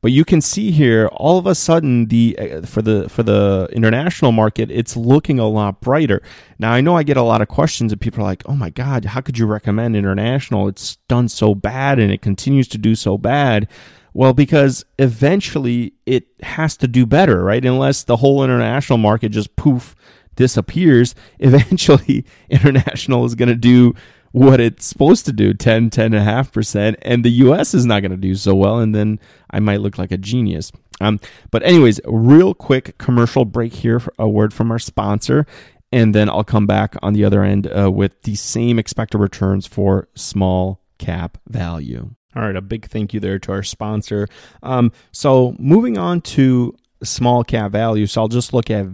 But 0.01 0.11
you 0.11 0.25
can 0.25 0.41
see 0.41 0.73
here, 0.73 1.07
all 1.13 1.39
of 1.39 1.47
a 1.47 1.55
sudden, 1.55 2.07
the 2.07 2.37
uh, 2.37 2.67
for 2.67 2.83
the 2.83 3.09
for 3.09 3.23
the 3.23 3.69
international 3.73 4.33
market, 4.33 4.69
it's 4.69 4.97
looking 4.97 5.39
a 5.39 5.47
lot 5.47 5.81
brighter. 5.81 6.23
Now, 6.59 6.73
I 6.73 6.81
know 6.81 6.97
I 6.97 7.05
get 7.05 7.17
a 7.17 7.23
lot 7.23 7.41
of 7.41 7.47
questions, 7.47 7.93
and 7.93 8.01
people 8.01 8.21
are 8.21 8.25
like, 8.25 8.43
"Oh 8.47 8.57
my 8.57 8.71
God, 8.71 9.05
how 9.05 9.21
could 9.21 9.39
you 9.39 9.47
recommend 9.47 9.95
international? 9.95 10.67
It's 10.67 10.97
done 11.07 11.29
so 11.29 11.55
bad, 11.55 12.01
and 12.01 12.11
it 12.11 12.21
continues 12.21 12.67
to 12.69 12.79
do 12.79 12.97
so 12.97 13.17
bad." 13.17 13.69
Well, 14.13 14.35
because 14.35 14.85
eventually 14.99 15.95
it 16.05 16.27
has 16.43 16.77
to 16.79 16.89
do 16.89 17.07
better, 17.07 17.43
right? 17.43 17.65
Unless 17.65 18.05
the 18.05 18.17
whole 18.17 18.43
international 18.43 18.99
market 18.99 19.31
just 19.31 19.55
poof 19.55 19.95
disappears, 20.37 21.15
eventually 21.39 22.25
international 22.49 23.25
is 23.25 23.35
going 23.35 23.49
to 23.49 23.55
do 23.55 23.95
what 24.33 24.61
it's 24.61 24.87
supposed 24.87 25.27
to 25.27 25.33
do 25.33 25.55
10 25.55 25.91
10.5% 25.91 26.97
and 27.03 27.25
the 27.25 27.31
us 27.31 27.75
is 27.75 27.87
not 27.87 28.01
going 28.01 28.11
to 28.11 28.17
do 28.17 28.35
so 28.35 28.55
well 28.55 28.79
and 28.79 28.95
then 28.95 29.21
i 29.51 29.61
might 29.61 29.81
look 29.81 29.99
like 29.99 30.11
a 30.11 30.17
genius. 30.17 30.73
Um, 31.01 31.21
but 31.51 31.63
anyways 31.63 32.01
real 32.05 32.55
quick 32.55 32.97
commercial 32.99 33.45
break 33.45 33.75
here 33.75 34.01
a 34.19 34.29
word 34.29 34.53
from 34.53 34.71
our 34.71 34.79
sponsor 34.79 35.47
and 35.93 36.15
then 36.15 36.29
i'll 36.29 36.45
come 36.45 36.67
back 36.67 36.97
on 37.03 37.13
the 37.13 37.25
other 37.25 37.43
end 37.43 37.67
uh, 37.67 37.91
with 37.91 38.23
the 38.23 38.35
same 38.35 38.79
expected 38.79 39.19
returns 39.19 39.67
for 39.67 40.09
small 40.15 40.81
cap 40.99 41.39
value. 41.47 42.11
All 42.35 42.43
right 42.43 42.57
a 42.57 42.63
big 42.63 42.87
thank 42.87 43.13
you 43.13 43.21
there 43.21 43.39
to 43.39 43.53
our 43.53 43.63
sponsor. 43.63 44.29
Um, 44.63 44.93
so 45.13 45.55
moving 45.59 45.99
on 45.99 46.23
to 46.23 46.75
small 47.05 47.43
cap 47.43 47.73
value 47.73 48.07
so 48.07 48.23
i'll 48.23 48.29
just 48.29 48.53
look 48.53 48.71
at 48.71 48.87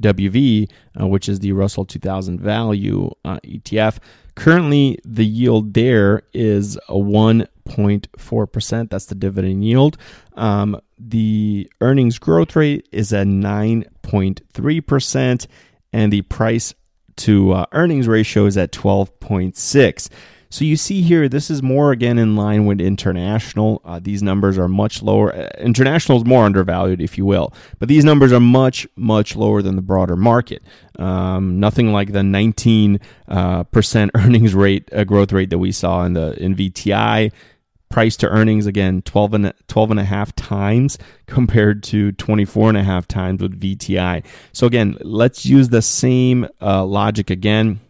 vtwv 0.00 0.70
uh, 1.00 1.06
which 1.06 1.28
is 1.28 1.40
the 1.40 1.52
russell 1.52 1.84
2000 1.84 2.40
value 2.40 3.10
uh, 3.24 3.38
etf 3.44 3.98
Currently, 4.36 4.98
the 5.02 5.24
yield 5.24 5.74
there 5.74 6.22
is 6.34 6.76
a 6.88 6.92
1.4%. 6.92 8.90
That's 8.90 9.06
the 9.06 9.14
dividend 9.14 9.64
yield. 9.64 9.96
Um, 10.34 10.78
the 10.98 11.72
earnings 11.80 12.18
growth 12.18 12.54
rate 12.54 12.86
is 12.92 13.14
at 13.14 13.26
9.3%, 13.26 15.46
and 15.92 16.12
the 16.12 16.22
price 16.22 16.74
to 17.16 17.52
uh, 17.52 17.66
earnings 17.72 18.06
ratio 18.06 18.44
is 18.44 18.56
at 18.58 18.72
12.6. 18.72 20.08
So 20.50 20.64
you 20.64 20.76
see 20.76 21.02
here, 21.02 21.28
this 21.28 21.50
is 21.50 21.62
more 21.62 21.92
again 21.92 22.18
in 22.18 22.36
line 22.36 22.66
with 22.66 22.80
international. 22.80 23.80
Uh, 23.84 24.00
these 24.02 24.22
numbers 24.22 24.58
are 24.58 24.68
much 24.68 25.02
lower. 25.02 25.34
Uh, 25.34 25.48
international 25.58 26.18
is 26.18 26.24
more 26.24 26.44
undervalued, 26.44 27.00
if 27.00 27.18
you 27.18 27.24
will, 27.24 27.52
but 27.78 27.88
these 27.88 28.04
numbers 28.04 28.32
are 28.32 28.40
much, 28.40 28.86
much 28.96 29.36
lower 29.36 29.62
than 29.62 29.76
the 29.76 29.82
broader 29.82 30.16
market. 30.16 30.62
Um, 30.98 31.60
nothing 31.60 31.92
like 31.92 32.12
the 32.12 32.22
19 32.22 33.00
uh, 33.28 33.64
percent 33.64 34.12
earnings 34.14 34.54
rate 34.54 34.88
uh, 34.92 35.04
growth 35.04 35.32
rate 35.32 35.50
that 35.50 35.58
we 35.58 35.72
saw 35.72 36.04
in 36.04 36.12
the 36.12 36.40
in 36.42 36.54
VTI. 36.54 37.32
Price 37.88 38.16
to 38.16 38.28
earnings 38.28 38.66
again 38.66 39.00
12 39.02 39.34
and 39.34 39.52
12 39.68 39.92
and 39.92 40.00
a 40.00 40.04
half 40.04 40.34
times 40.34 40.98
compared 41.26 41.84
to 41.84 42.12
24 42.12 42.70
and 42.70 42.78
a 42.78 42.82
half 42.82 43.06
times 43.06 43.40
with 43.40 43.60
VTI. 43.60 44.24
So 44.52 44.66
again, 44.66 44.96
let's 45.00 45.46
use 45.46 45.68
the 45.68 45.82
same 45.82 46.48
uh, 46.60 46.84
logic 46.84 47.30
again 47.30 47.80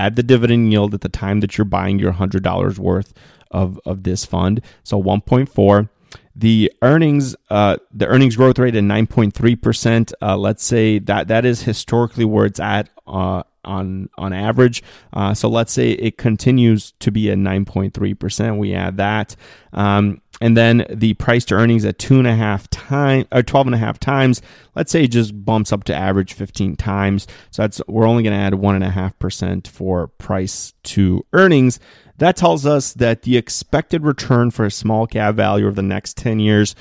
add 0.00 0.16
the 0.16 0.22
dividend 0.22 0.72
yield 0.72 0.94
at 0.94 1.02
the 1.02 1.08
time 1.08 1.40
that 1.40 1.58
you're 1.58 1.64
buying 1.64 1.98
your 1.98 2.12
$100 2.12 2.78
worth 2.78 3.12
of, 3.50 3.78
of 3.84 4.02
this 4.02 4.24
fund. 4.24 4.62
So 4.82 5.00
1.4. 5.02 5.88
The 6.34 6.72
earnings, 6.80 7.36
uh, 7.50 7.76
the 7.92 8.06
earnings 8.06 8.36
growth 8.36 8.58
rate 8.58 8.74
at 8.74 8.82
9.3%. 8.82 10.12
Uh, 10.22 10.36
let's 10.36 10.64
say 10.64 10.98
that 11.00 11.28
that 11.28 11.44
is 11.44 11.62
historically 11.62 12.24
where 12.24 12.46
it's 12.46 12.60
at 12.60 12.88
uh, 13.06 13.42
on 13.64 14.08
on 14.16 14.32
average. 14.32 14.82
Uh, 15.12 15.34
so 15.34 15.48
let's 15.48 15.72
say 15.72 15.90
it 15.90 16.18
continues 16.18 16.92
to 17.00 17.10
be 17.10 17.30
at 17.30 17.38
9.3%. 17.38 18.58
We 18.58 18.74
add 18.74 18.96
that. 18.98 19.36
Um, 19.72 20.20
and 20.40 20.56
then 20.56 20.86
the 20.88 21.14
price 21.14 21.44
to 21.46 21.54
earnings 21.54 21.84
at 21.84 21.98
two 21.98 22.18
and 22.18 22.26
a 22.26 22.34
half 22.34 22.68
times 22.70 23.26
or 23.30 23.42
12 23.42 23.68
and 23.68 23.74
a 23.74 23.78
half 23.78 24.00
times 24.00 24.40
let's 24.74 24.90
say 24.90 25.04
it 25.04 25.08
just 25.08 25.44
bumps 25.44 25.72
up 25.72 25.84
to 25.84 25.94
average 25.94 26.32
15 26.32 26.76
times 26.76 27.26
so 27.50 27.62
that's 27.62 27.80
we're 27.86 28.06
only 28.06 28.22
going 28.22 28.32
to 28.32 28.42
add 28.42 28.54
one 28.54 28.74
and 28.74 28.84
a 28.84 28.90
half 28.90 29.18
percent 29.18 29.68
for 29.68 30.08
price 30.08 30.72
to 30.82 31.24
earnings 31.32 31.78
that 32.18 32.36
tells 32.36 32.66
us 32.66 32.94
that 32.94 33.22
the 33.22 33.36
expected 33.36 34.04
return 34.04 34.50
for 34.50 34.64
a 34.64 34.70
small 34.70 35.06
cap 35.06 35.34
value 35.34 35.66
over 35.66 35.76
the 35.76 35.82
next 35.82 36.16
10 36.16 36.40
years 36.40 36.74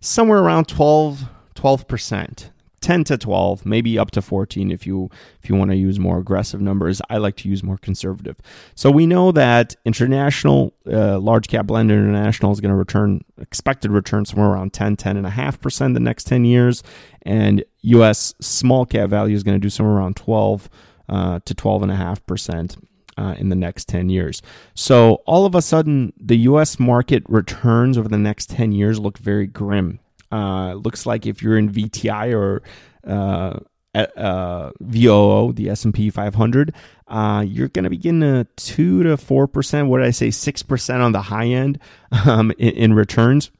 somewhere 0.00 0.40
around 0.40 0.66
12 0.66 1.24
12% 1.54 2.50
10 2.84 3.02
to 3.04 3.16
12 3.16 3.64
maybe 3.64 3.98
up 3.98 4.10
to 4.10 4.20
14 4.20 4.70
if 4.70 4.86
you 4.86 5.08
if 5.42 5.48
you 5.48 5.56
want 5.56 5.70
to 5.70 5.76
use 5.76 5.98
more 5.98 6.18
aggressive 6.18 6.60
numbers 6.60 7.00
i 7.08 7.16
like 7.16 7.34
to 7.34 7.48
use 7.48 7.62
more 7.62 7.78
conservative 7.78 8.36
so 8.74 8.90
we 8.90 9.06
know 9.06 9.32
that 9.32 9.74
international 9.86 10.74
uh, 10.92 11.18
large 11.18 11.48
cap 11.48 11.66
blend 11.66 11.90
international 11.90 12.52
is 12.52 12.60
going 12.60 12.70
to 12.70 12.76
return 12.76 13.22
expected 13.40 13.90
return 13.90 14.26
somewhere 14.26 14.50
around 14.50 14.74
10 14.74 14.96
10 14.96 15.16
and 15.16 15.26
a 15.26 15.30
half 15.30 15.58
percent 15.62 15.94
the 15.94 16.00
next 16.00 16.24
10 16.24 16.44
years 16.44 16.82
and 17.22 17.64
us 17.82 18.34
small 18.38 18.84
cap 18.84 19.08
value 19.08 19.34
is 19.34 19.42
going 19.42 19.58
to 19.58 19.64
do 19.64 19.70
somewhere 19.70 19.96
around 19.96 20.14
12 20.14 20.68
uh, 21.08 21.40
to 21.46 21.54
12 21.54 21.84
and 21.84 21.92
a 21.92 21.96
half 21.96 22.24
percent 22.26 22.76
uh, 23.16 23.34
in 23.38 23.48
the 23.48 23.56
next 23.56 23.88
10 23.88 24.08
years. 24.08 24.42
So, 24.74 25.22
all 25.26 25.46
of 25.46 25.54
a 25.54 25.62
sudden, 25.62 26.12
the 26.18 26.36
US 26.38 26.78
market 26.78 27.22
returns 27.28 27.96
over 27.96 28.08
the 28.08 28.18
next 28.18 28.50
10 28.50 28.72
years 28.72 28.98
look 28.98 29.18
very 29.18 29.46
grim. 29.46 30.00
Uh, 30.34 30.74
looks 30.74 31.06
like 31.06 31.26
if 31.26 31.42
you're 31.42 31.56
in 31.56 31.70
VTI 31.70 32.34
or 32.34 32.60
uh, 33.06 33.60
uh, 33.94 34.70
VOO, 34.80 35.52
the 35.52 35.70
S&P 35.70 36.10
500, 36.10 36.74
uh, 37.06 37.44
you're 37.46 37.68
going 37.68 37.84
to 37.84 37.90
be 37.90 37.96
getting 37.96 38.24
a 38.24 38.42
two 38.56 39.04
to 39.04 39.16
four 39.16 39.46
percent. 39.46 39.86
What 39.86 39.98
did 39.98 40.08
I 40.08 40.10
say? 40.10 40.32
Six 40.32 40.64
percent 40.64 41.02
on 41.02 41.12
the 41.12 41.22
high 41.22 41.46
end 41.46 41.78
um, 42.26 42.50
in, 42.58 42.70
in 42.70 42.94
returns. 42.94 43.52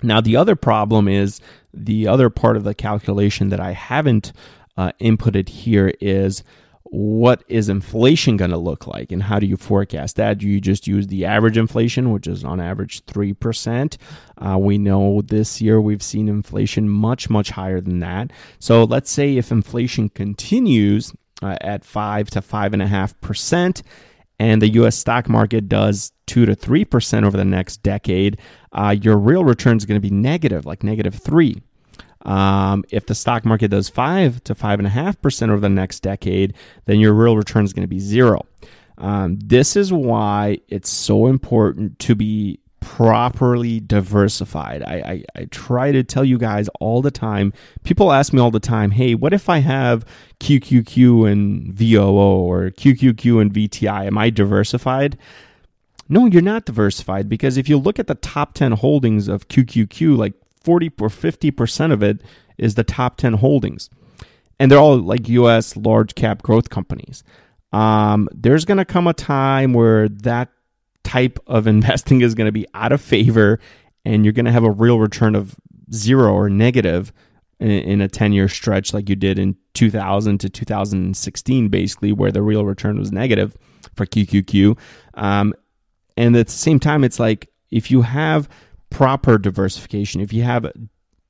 Now 0.00 0.20
the 0.20 0.36
other 0.36 0.54
problem 0.54 1.08
is 1.08 1.40
the 1.74 2.06
other 2.06 2.30
part 2.30 2.56
of 2.56 2.62
the 2.62 2.74
calculation 2.74 3.48
that 3.48 3.58
I 3.58 3.72
haven't 3.72 4.32
uh, 4.76 4.92
inputted 5.00 5.48
here 5.48 5.92
is 6.00 6.44
what 6.84 7.44
is 7.46 7.68
inflation 7.68 8.36
going 8.36 8.50
to 8.50 8.56
look 8.56 8.86
like 8.86 9.12
and 9.12 9.22
how 9.22 9.38
do 9.38 9.46
you 9.46 9.56
forecast 9.56 10.16
that? 10.16 10.38
Do 10.38 10.48
you 10.48 10.60
just 10.60 10.86
use 10.86 11.06
the 11.06 11.24
average 11.24 11.56
inflation, 11.56 12.10
which 12.10 12.26
is 12.26 12.44
on 12.44 12.60
average 12.60 13.04
3%? 13.06 13.96
Uh, 14.38 14.58
we 14.58 14.78
know 14.78 15.22
this 15.22 15.60
year 15.60 15.80
we've 15.80 16.02
seen 16.02 16.28
inflation 16.28 16.88
much, 16.88 17.30
much 17.30 17.50
higher 17.50 17.80
than 17.80 18.00
that. 18.00 18.32
So 18.58 18.84
let's 18.84 19.10
say 19.10 19.36
if 19.36 19.52
inflation 19.52 20.08
continues 20.08 21.12
uh, 21.42 21.56
at 21.60 21.84
5 21.84 22.30
to 22.30 22.40
5.5%, 22.40 23.82
and 24.40 24.62
the 24.62 24.70
US 24.70 24.96
stock 24.96 25.28
market 25.28 25.68
does 25.68 26.12
2 26.26 26.46
to 26.46 26.56
3% 26.56 27.24
over 27.24 27.36
the 27.36 27.44
next 27.44 27.82
decade, 27.82 28.38
uh, 28.72 28.96
your 29.00 29.18
real 29.18 29.44
return 29.44 29.76
is 29.76 29.84
going 29.84 30.00
to 30.00 30.08
be 30.08 30.14
negative, 30.14 30.64
like 30.64 30.82
negative 30.82 31.14
3. 31.14 31.62
Um, 32.22 32.84
if 32.90 33.06
the 33.06 33.14
stock 33.14 33.44
market 33.44 33.68
does 33.68 33.88
five 33.88 34.44
to 34.44 34.54
five 34.54 34.78
and 34.78 34.86
a 34.86 34.90
half 34.90 35.20
percent 35.20 35.50
over 35.50 35.60
the 35.60 35.68
next 35.68 36.00
decade, 36.00 36.54
then 36.84 37.00
your 37.00 37.12
real 37.12 37.36
return 37.36 37.64
is 37.64 37.72
going 37.72 37.84
to 37.84 37.88
be 37.88 37.98
zero. 37.98 38.46
Um, 38.98 39.38
this 39.38 39.76
is 39.76 39.92
why 39.92 40.58
it's 40.68 40.90
so 40.90 41.26
important 41.26 41.98
to 42.00 42.14
be 42.14 42.60
properly 42.80 43.80
diversified. 43.80 44.82
I, 44.82 44.94
I, 44.94 45.24
I, 45.40 45.44
try 45.46 45.92
to 45.92 46.02
tell 46.02 46.24
you 46.24 46.38
guys 46.38 46.68
all 46.80 47.02
the 47.02 47.10
time. 47.10 47.52
People 47.84 48.10
ask 48.10 48.32
me 48.32 48.40
all 48.40 48.50
the 48.50 48.58
time, 48.58 48.90
hey, 48.90 49.14
what 49.14 49.32
if 49.32 49.48
I 49.48 49.58
have 49.58 50.04
QQQ 50.40 51.30
and 51.30 51.72
VOO 51.72 52.10
or 52.10 52.70
QQQ 52.70 53.40
and 53.40 53.52
VTI? 53.52 54.06
Am 54.06 54.18
I 54.18 54.30
diversified? 54.30 55.18
No, 56.08 56.26
you're 56.26 56.42
not 56.42 56.64
diversified 56.64 57.28
because 57.28 57.56
if 57.56 57.68
you 57.68 57.78
look 57.78 57.98
at 57.98 58.06
the 58.06 58.16
top 58.16 58.54
10 58.54 58.72
holdings 58.72 59.28
of 59.28 59.48
QQQ, 59.48 60.16
like 60.16 60.34
40 60.62 60.92
or 61.00 61.08
50% 61.08 61.92
of 61.92 62.02
it 62.02 62.22
is 62.58 62.74
the 62.74 62.84
top 62.84 63.16
10 63.16 63.34
holdings. 63.34 63.90
And 64.58 64.70
they're 64.70 64.78
all 64.78 64.98
like 64.98 65.28
US 65.28 65.76
large 65.76 66.14
cap 66.14 66.42
growth 66.42 66.70
companies. 66.70 67.24
Um, 67.72 68.28
there's 68.32 68.64
going 68.64 68.78
to 68.78 68.84
come 68.84 69.06
a 69.06 69.14
time 69.14 69.72
where 69.72 70.08
that 70.08 70.48
type 71.04 71.38
of 71.46 71.66
investing 71.66 72.20
is 72.20 72.34
going 72.34 72.46
to 72.46 72.52
be 72.52 72.66
out 72.74 72.92
of 72.92 73.00
favor 73.00 73.58
and 74.04 74.24
you're 74.24 74.32
going 74.32 74.46
to 74.46 74.52
have 74.52 74.64
a 74.64 74.70
real 74.70 74.98
return 74.98 75.34
of 75.34 75.56
zero 75.92 76.32
or 76.32 76.48
negative 76.48 77.12
in, 77.58 77.70
in 77.70 78.00
a 78.00 78.08
10 78.08 78.32
year 78.32 78.48
stretch 78.48 78.92
like 78.92 79.08
you 79.08 79.16
did 79.16 79.38
in 79.38 79.56
2000 79.74 80.38
to 80.38 80.48
2016, 80.48 81.68
basically, 81.68 82.12
where 82.12 82.32
the 82.32 82.42
real 82.42 82.64
return 82.64 82.98
was 82.98 83.12
negative 83.12 83.56
for 83.94 84.06
QQQ. 84.06 84.78
Um, 85.14 85.54
and 86.16 86.36
at 86.36 86.46
the 86.46 86.52
same 86.52 86.80
time, 86.80 87.04
it's 87.04 87.20
like 87.20 87.50
if 87.70 87.90
you 87.90 88.02
have 88.02 88.48
proper 88.90 89.38
diversification, 89.38 90.20
if 90.20 90.32
you 90.32 90.42
have 90.42 90.70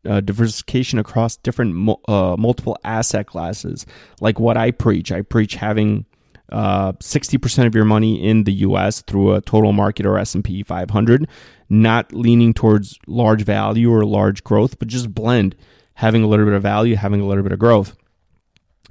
uh, 0.05 0.21
diversification 0.21 0.99
across 0.99 1.37
different 1.37 1.99
uh, 2.09 2.37
multiple 2.39 2.77
asset 2.85 3.27
classes, 3.27 3.87
like 4.21 4.41
what 4.41 4.57
I 4.57 4.71
preach, 4.71 5.13
I 5.13 5.23
preach 5.23 5.55
having 5.55 6.07
uh, 6.51 6.93
60% 6.93 7.67
of 7.67 7.75
your 7.75 7.85
money 7.85 8.23
in 8.23 8.45
the 8.45 8.53
US 8.53 9.03
through 9.03 9.35
a 9.35 9.41
total 9.41 9.73
market 9.73 10.07
or 10.07 10.19
S&P 10.19 10.63
500, 10.63 11.29
not 11.69 12.13
leaning 12.13 12.53
towards 12.53 12.99
large 13.07 13.43
value 13.43 13.93
or 13.93 14.05
large 14.05 14.43
growth, 14.43 14.79
but 14.79 14.89
just 14.89 15.15
blend, 15.15 15.55
having 15.95 16.23
a 16.23 16.27
little 16.27 16.45
bit 16.45 16.55
of 16.55 16.63
value, 16.63 16.97
having 16.97 17.21
a 17.21 17.27
little 17.27 17.43
bit 17.43 17.53
of 17.53 17.59
growth. 17.59 17.97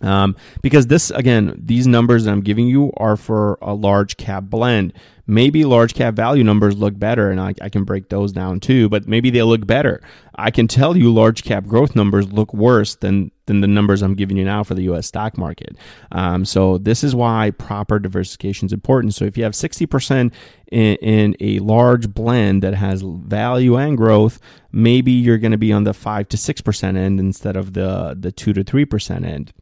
Um, 0.02 0.36
because 0.62 0.88
this, 0.88 1.12
again, 1.12 1.60
these 1.64 1.88
numbers 1.88 2.26
that 2.26 2.32
I'm 2.32 2.42
giving 2.42 2.68
you 2.68 2.92
are 2.98 3.18
for 3.18 3.58
a 3.62 3.74
large 3.74 4.18
cap 4.18 4.46
blend. 4.46 4.94
Maybe 5.28 5.64
large 5.64 5.94
cap 5.94 6.16
value 6.16 6.44
numbers 6.44 6.76
look 6.76 6.98
better, 6.98 7.30
and 7.30 7.40
I, 7.40 7.54
I, 7.62 7.70
can 7.70 7.84
break 7.84 8.10
those 8.10 8.32
down 8.32 8.60
too, 8.60 8.90
but 8.90 9.08
maybe 9.08 9.30
they 9.30 9.44
look 9.44 9.68
better. 9.68 10.02
I 10.36 10.50
can 10.50 10.68
tell 10.68 10.98
you 10.98 11.14
large 11.14 11.44
cap 11.44 11.68
growth 11.68 11.96
numbers 11.96 12.34
look 12.34 12.52
worse 12.52 12.96
than, 12.96 13.30
than 13.46 13.62
the 13.62 13.68
numbers 13.68 14.02
I'm 14.02 14.16
giving 14.16 14.38
you 14.38 14.46
now 14.46 14.64
for 14.64 14.74
the 14.74 14.82
US 14.92 15.06
stock 15.06 15.38
market. 15.38 15.76
Um, 16.12 16.46
so, 16.46 16.80
this 16.80 17.04
is 17.04 17.14
why 17.14 17.52
proper 17.52 18.00
diversification 18.00 18.66
is 18.66 18.74
important. 18.74 19.14
So, 19.14 19.26
if 19.26 19.38
you 19.38 19.44
have 19.44 19.54
60% 19.54 20.32
in, 20.72 20.96
in 20.96 21.36
a 21.40 21.60
large 21.60 22.12
blend 22.12 22.64
that 22.64 22.74
has 22.74 23.04
value 23.04 23.78
and 23.78 23.96
growth, 23.96 24.40
maybe 24.72 25.12
you're 25.12 25.38
going 25.38 25.52
to 25.52 25.60
be 25.60 25.72
on 25.72 25.84
the 25.84 25.94
5 25.94 26.28
to 26.30 26.38
6% 26.38 26.98
end 26.98 27.20
instead 27.20 27.56
of 27.56 27.74
the, 27.74 28.18
the 28.20 28.32
2 28.32 28.54
to 28.54 28.64
3% 28.64 29.26
end. 29.28 29.54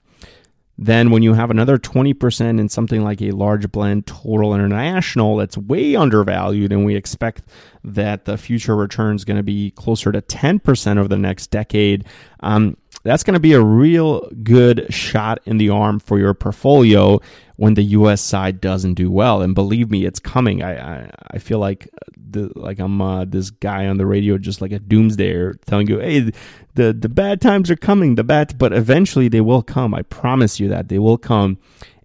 Then, 0.79 1.09
when 1.09 1.23
you 1.23 1.33
have 1.33 1.49
another 1.49 1.79
20% 1.79 2.59
in 2.59 2.69
something 2.69 3.03
like 3.03 3.21
a 3.21 3.31
large 3.31 3.71
blend 3.71 4.05
total 4.05 4.53
international 4.53 5.35
that's 5.37 5.57
way 5.57 5.95
undervalued, 5.95 6.71
and 6.71 6.85
we 6.85 6.95
expect 6.95 7.43
that 7.83 8.25
the 8.25 8.37
future 8.37 8.75
return 8.75 9.15
is 9.15 9.25
going 9.25 9.37
to 9.37 9.43
be 9.43 9.71
closer 9.71 10.11
to 10.11 10.21
10% 10.21 10.97
over 10.97 11.07
the 11.07 11.17
next 11.17 11.47
decade, 11.47 12.05
um, 12.41 12.77
that's 13.03 13.23
going 13.23 13.33
to 13.33 13.39
be 13.39 13.53
a 13.53 13.61
real 13.61 14.29
good 14.43 14.93
shot 14.93 15.39
in 15.45 15.57
the 15.57 15.69
arm 15.69 15.99
for 15.99 16.19
your 16.19 16.33
portfolio 16.33 17.19
when 17.57 17.73
the 17.73 17.83
U.S. 17.83 18.21
side 18.21 18.61
doesn't 18.61 18.93
do 18.93 19.11
well. 19.11 19.41
And 19.41 19.53
believe 19.53 19.91
me, 19.91 20.05
it's 20.05 20.19
coming. 20.19 20.63
I 20.63 20.77
I, 20.77 21.11
I 21.31 21.37
feel 21.39 21.59
like 21.59 21.89
the, 22.15 22.51
like 22.55 22.79
I'm 22.79 23.01
uh, 23.01 23.25
this 23.25 23.49
guy 23.49 23.87
on 23.87 23.97
the 23.97 24.05
radio, 24.05 24.37
just 24.37 24.61
like 24.61 24.71
a 24.71 24.79
doomsdayer, 24.79 25.59
telling 25.65 25.87
you, 25.87 25.99
hey, 25.99 26.31
the 26.75 26.93
the 26.93 27.09
bad 27.09 27.41
times 27.41 27.69
are 27.69 27.75
coming. 27.75 28.15
The 28.15 28.23
bad, 28.23 28.57
but 28.57 28.73
eventually 28.73 29.27
they 29.27 29.41
will 29.41 29.63
come. 29.63 29.93
I 29.93 30.03
promise 30.03 30.59
you 30.59 30.69
that 30.69 30.89
they 30.89 30.99
will 30.99 31.17
come. 31.17 31.57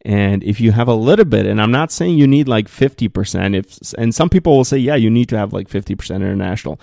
And 0.05 0.43
if 0.43 0.61
you 0.61 0.73
have 0.73 0.89
a 0.89 0.95
little 0.95 1.25
bit, 1.25 1.47
and 1.47 1.63
I'm 1.63 1.71
not 1.71 1.93
saying 1.93 2.19
you 2.19 2.27
need 2.27 2.49
like 2.49 2.67
50%, 2.67 3.55
if 3.55 3.95
and 3.97 4.13
some 4.13 4.29
people 4.29 4.57
will 4.57 4.65
say, 4.65 4.79
yeah, 4.79 4.97
you 4.97 5.11
need 5.11 5.29
to 5.29 5.39
have 5.39 5.53
like 5.53 5.69
50% 5.69 6.17
international. 6.17 6.81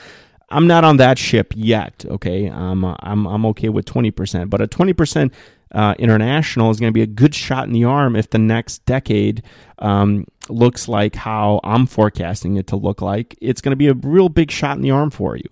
I'm 0.52 0.68
not 0.68 0.84
on 0.86 0.98
that 0.98 1.18
ship 1.18 1.54
yet. 1.56 2.06
Okay, 2.08 2.48
I'm 2.48 2.84
I'm 2.84 3.28
I'm 3.28 3.46
okay 3.48 3.70
with 3.70 3.86
20%, 3.86 4.50
but 4.50 4.62
a 4.62 4.68
20% 4.68 5.32
uh, 5.72 5.96
international 6.00 6.72
is 6.72 6.80
going 6.80 6.90
to 6.92 6.94
be 6.94 7.02
a 7.02 7.08
good 7.08 7.36
shot 7.36 7.66
in 7.66 7.74
the 7.74 7.84
arm 7.84 8.16
if 8.16 8.30
the 8.30 8.38
next 8.40 8.86
decade 8.86 9.44
um, 9.80 10.26
looks 10.50 10.88
like 10.88 11.16
how 11.16 11.60
I'm 11.64 11.86
forecasting 11.86 12.58
it 12.58 12.68
to 12.68 12.76
look 12.76 13.02
like. 13.02 13.38
It's 13.42 13.62
going 13.62 13.72
to 13.72 13.76
be 13.76 13.88
a 13.88 13.94
real 13.94 14.30
big 14.30 14.52
shot 14.52 14.78
in 14.78 14.82
the 14.82 14.92
arm 14.92 15.10
for 15.10 15.36
you. 15.36 15.48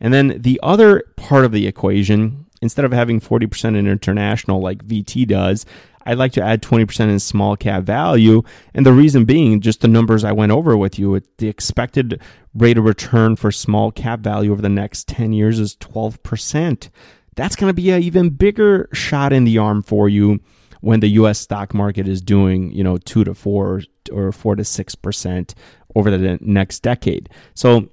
And 0.00 0.12
then 0.12 0.40
the 0.40 0.60
other 0.62 1.04
part 1.16 1.44
of 1.44 1.52
the 1.52 1.66
equation, 1.66 2.46
instead 2.62 2.84
of 2.84 2.92
having 2.92 3.20
40% 3.20 3.76
in 3.76 3.86
international 3.86 4.60
like 4.60 4.84
VT 4.84 5.26
does, 5.26 5.66
I'd 6.06 6.18
like 6.18 6.32
to 6.32 6.42
add 6.42 6.62
20% 6.62 7.08
in 7.08 7.18
small 7.18 7.56
cap 7.56 7.82
value. 7.82 8.42
And 8.72 8.86
the 8.86 8.92
reason 8.92 9.24
being, 9.24 9.60
just 9.60 9.80
the 9.80 9.88
numbers 9.88 10.22
I 10.22 10.30
went 10.30 10.52
over 10.52 10.76
with 10.76 10.98
you, 10.98 11.20
the 11.38 11.48
expected 11.48 12.20
rate 12.54 12.78
of 12.78 12.84
return 12.84 13.34
for 13.34 13.50
small 13.50 13.90
cap 13.90 14.20
value 14.20 14.52
over 14.52 14.62
the 14.62 14.68
next 14.68 15.08
10 15.08 15.32
years 15.32 15.58
is 15.58 15.74
12% 15.76 16.88
that's 17.36 17.54
going 17.54 17.70
to 17.70 17.74
be 17.74 17.90
an 17.90 18.02
even 18.02 18.30
bigger 18.30 18.88
shot 18.92 19.32
in 19.32 19.44
the 19.44 19.58
arm 19.58 19.82
for 19.82 20.08
you 20.08 20.40
when 20.80 21.00
the 21.00 21.08
U.S. 21.08 21.38
stock 21.38 21.72
market 21.74 22.08
is 22.08 22.20
doing, 22.20 22.72
you 22.72 22.82
know, 22.82 22.98
two 22.98 23.24
to 23.24 23.34
four 23.34 23.82
or 24.10 24.32
four 24.32 24.56
to 24.56 24.64
six 24.64 24.94
percent 24.94 25.54
over 25.94 26.10
the 26.10 26.38
next 26.40 26.80
decade. 26.80 27.28
So, 27.54 27.88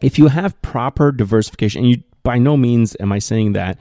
if 0.00 0.18
you 0.18 0.28
have 0.28 0.60
proper 0.62 1.10
diversification, 1.10 1.82
and 1.82 1.90
you 1.90 2.02
by 2.22 2.38
no 2.38 2.56
means 2.56 2.96
am 3.00 3.12
I 3.12 3.18
saying 3.18 3.54
that 3.54 3.78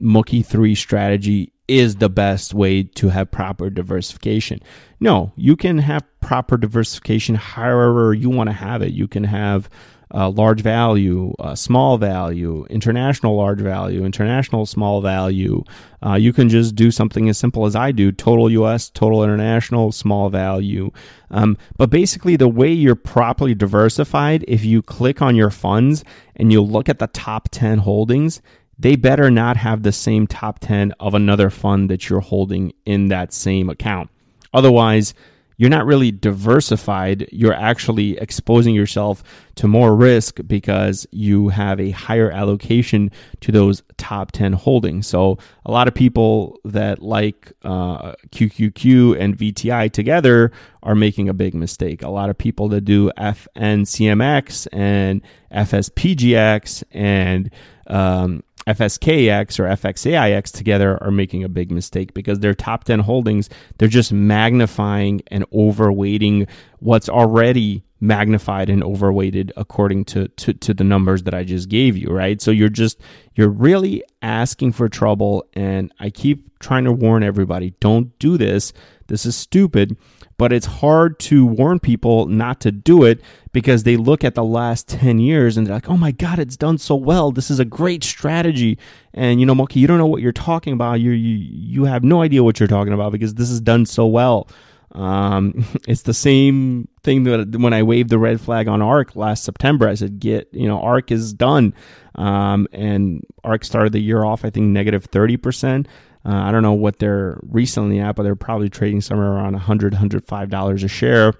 Moki 0.00 0.42
three 0.42 0.74
strategy 0.74 1.52
is 1.68 1.96
the 1.96 2.08
best 2.08 2.52
way 2.52 2.82
to 2.82 3.10
have 3.10 3.30
proper 3.30 3.70
diversification. 3.70 4.60
No, 4.98 5.32
you 5.36 5.54
can 5.54 5.78
have 5.78 6.04
proper 6.20 6.56
diversification 6.56 7.36
however 7.36 8.12
you 8.12 8.28
want 8.28 8.48
to 8.48 8.54
have 8.54 8.82
it. 8.82 8.92
You 8.92 9.06
can 9.06 9.24
have 9.24 9.70
uh, 10.12 10.28
large 10.30 10.60
value, 10.60 11.32
uh, 11.38 11.54
small 11.54 11.98
value, 11.98 12.66
international 12.70 13.36
large 13.36 13.60
value, 13.60 14.04
international 14.04 14.66
small 14.66 15.00
value. 15.00 15.62
Uh, 16.04 16.14
you 16.14 16.32
can 16.32 16.48
just 16.48 16.74
do 16.74 16.90
something 16.90 17.28
as 17.28 17.38
simple 17.38 17.66
as 17.66 17.76
I 17.76 17.92
do 17.92 18.10
total 18.10 18.50
US, 18.50 18.90
total 18.90 19.22
international, 19.22 19.92
small 19.92 20.30
value. 20.30 20.90
Um, 21.30 21.56
but 21.76 21.90
basically, 21.90 22.36
the 22.36 22.48
way 22.48 22.72
you're 22.72 22.94
properly 22.94 23.54
diversified, 23.54 24.44
if 24.48 24.64
you 24.64 24.82
click 24.82 25.22
on 25.22 25.36
your 25.36 25.50
funds 25.50 26.04
and 26.36 26.52
you 26.52 26.60
look 26.60 26.88
at 26.88 26.98
the 26.98 27.06
top 27.08 27.48
10 27.50 27.78
holdings, 27.78 28.40
they 28.78 28.96
better 28.96 29.30
not 29.30 29.58
have 29.58 29.82
the 29.82 29.92
same 29.92 30.26
top 30.26 30.58
10 30.58 30.92
of 30.98 31.14
another 31.14 31.50
fund 31.50 31.90
that 31.90 32.08
you're 32.08 32.20
holding 32.20 32.72
in 32.86 33.08
that 33.08 33.32
same 33.32 33.68
account. 33.68 34.10
Otherwise, 34.54 35.14
you're 35.60 35.68
not 35.68 35.84
really 35.84 36.10
diversified. 36.10 37.28
You're 37.30 37.52
actually 37.52 38.16
exposing 38.16 38.74
yourself 38.74 39.22
to 39.56 39.68
more 39.68 39.94
risk 39.94 40.40
because 40.46 41.06
you 41.10 41.50
have 41.50 41.78
a 41.78 41.90
higher 41.90 42.30
allocation 42.30 43.10
to 43.40 43.52
those 43.52 43.82
top 43.98 44.32
10 44.32 44.54
holdings. 44.54 45.06
So, 45.06 45.36
a 45.66 45.70
lot 45.70 45.86
of 45.86 45.92
people 45.92 46.58
that 46.64 47.02
like 47.02 47.52
uh, 47.62 48.12
QQQ 48.30 49.20
and 49.20 49.36
VTI 49.36 49.92
together 49.92 50.50
are 50.82 50.94
making 50.94 51.28
a 51.28 51.34
big 51.34 51.54
mistake. 51.54 52.02
A 52.02 52.08
lot 52.08 52.30
of 52.30 52.38
people 52.38 52.70
that 52.70 52.86
do 52.86 53.10
FNCMX 53.18 54.66
and 54.72 55.20
FSPGX 55.52 56.84
and 56.92 57.50
um, 57.86 58.44
FSKAX 58.66 59.58
or 59.58 59.64
FXAIX 59.64 60.52
together 60.52 61.02
are 61.02 61.10
making 61.10 61.44
a 61.44 61.48
big 61.48 61.70
mistake 61.70 62.14
because 62.14 62.40
their 62.40 62.54
top 62.54 62.84
10 62.84 63.00
holdings, 63.00 63.48
they're 63.78 63.88
just 63.88 64.12
magnifying 64.12 65.22
and 65.28 65.48
overweighting 65.50 66.48
what's 66.78 67.08
already 67.08 67.84
magnified 68.00 68.70
and 68.70 68.82
overweighted 68.82 69.52
according 69.56 70.04
to, 70.06 70.28
to, 70.28 70.54
to 70.54 70.74
the 70.74 70.84
numbers 70.84 71.24
that 71.24 71.34
I 71.34 71.44
just 71.44 71.68
gave 71.68 71.96
you, 71.96 72.08
right? 72.08 72.40
So 72.40 72.50
you're 72.50 72.68
just, 72.68 73.00
you're 73.34 73.50
really 73.50 74.02
asking 74.22 74.72
for 74.72 74.88
trouble. 74.88 75.44
And 75.52 75.92
I 76.00 76.10
keep 76.10 76.58
trying 76.58 76.84
to 76.84 76.92
warn 76.92 77.22
everybody 77.22 77.74
don't 77.80 78.18
do 78.18 78.38
this. 78.38 78.72
This 79.08 79.26
is 79.26 79.36
stupid 79.36 79.96
but 80.40 80.54
it's 80.54 80.64
hard 80.64 81.18
to 81.18 81.44
warn 81.44 81.78
people 81.78 82.24
not 82.24 82.60
to 82.60 82.72
do 82.72 83.04
it 83.04 83.20
because 83.52 83.82
they 83.82 83.98
look 83.98 84.24
at 84.24 84.34
the 84.34 84.42
last 84.42 84.88
10 84.88 85.18
years 85.18 85.58
and 85.58 85.66
they're 85.66 85.74
like, 85.74 85.90
oh 85.90 85.98
my 85.98 86.12
God, 86.12 86.38
it's 86.38 86.56
done 86.56 86.78
so 86.78 86.94
well. 86.94 87.30
This 87.30 87.50
is 87.50 87.60
a 87.60 87.64
great 87.66 88.02
strategy. 88.02 88.78
And, 89.12 89.38
you 89.38 89.44
know, 89.44 89.54
Moki, 89.54 89.80
you 89.80 89.86
don't 89.86 89.98
know 89.98 90.06
what 90.06 90.22
you're 90.22 90.32
talking 90.32 90.72
about. 90.72 90.98
You, 90.98 91.10
you, 91.10 91.36
you 91.36 91.84
have 91.84 92.02
no 92.02 92.22
idea 92.22 92.42
what 92.42 92.58
you're 92.58 92.68
talking 92.68 92.94
about 92.94 93.12
because 93.12 93.34
this 93.34 93.50
is 93.50 93.60
done 93.60 93.84
so 93.84 94.06
well. 94.06 94.48
Um, 94.92 95.64
it's 95.88 96.02
the 96.02 96.14
same 96.14 96.88
thing 97.02 97.24
that 97.24 97.56
when 97.56 97.72
I 97.72 97.82
waved 97.82 98.10
the 98.10 98.18
red 98.18 98.40
flag 98.40 98.68
on 98.68 98.82
ARK 98.82 99.16
last 99.16 99.44
September, 99.44 99.88
I 99.88 99.94
said, 99.94 100.20
get, 100.20 100.48
you 100.52 100.66
know, 100.66 100.80
ARK 100.80 101.10
is 101.10 101.32
done. 101.32 101.74
Um, 102.14 102.68
and 102.72 103.24
ARK 103.44 103.64
started 103.64 103.92
the 103.92 104.00
year 104.00 104.24
off, 104.24 104.44
I 104.44 104.50
think, 104.50 104.66
negative 104.66 105.10
30%. 105.10 105.86
Uh, 106.24 106.34
I 106.34 106.52
don't 106.52 106.62
know 106.62 106.74
what 106.74 106.98
they're 106.98 107.38
recently 107.42 107.98
at, 107.98 108.14
but 108.14 108.24
they're 108.24 108.36
probably 108.36 108.68
trading 108.68 109.00
somewhere 109.00 109.32
around 109.32 109.52
100 109.52 109.94
$105 109.94 110.84
a 110.84 110.88
share, 110.88 111.32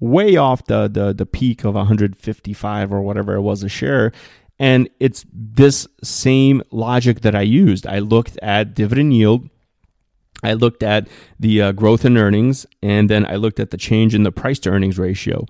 way 0.00 0.36
off 0.36 0.64
the, 0.64 0.88
the, 0.88 1.12
the 1.12 1.26
peak 1.26 1.64
of 1.64 1.74
155 1.74 2.92
or 2.92 3.00
whatever 3.00 3.34
it 3.34 3.42
was 3.42 3.62
a 3.62 3.68
share. 3.68 4.12
And 4.58 4.88
it's 5.00 5.24
this 5.32 5.86
same 6.02 6.62
logic 6.70 7.20
that 7.20 7.34
I 7.34 7.42
used. 7.42 7.86
I 7.86 7.98
looked 7.98 8.38
at 8.42 8.74
dividend 8.74 9.14
yield, 9.14 9.48
I 10.44 10.52
looked 10.52 10.82
at 10.82 11.08
the 11.40 11.62
uh, 11.62 11.72
growth 11.72 12.04
in 12.04 12.16
earnings, 12.16 12.66
and 12.82 13.10
then 13.10 13.26
I 13.26 13.36
looked 13.36 13.58
at 13.58 13.70
the 13.70 13.76
change 13.76 14.14
in 14.14 14.22
the 14.22 14.32
price 14.32 14.58
to 14.60 14.70
earnings 14.70 14.98
ratio. 14.98 15.46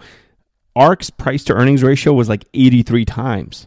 ARK's 0.77 1.11
price 1.11 1.45
to 1.45 1.55
earnings 1.55 1.83
ratio 1.83 2.13
was 2.13 2.29
like 2.29 2.45
83 2.55 3.05
times. 3.05 3.67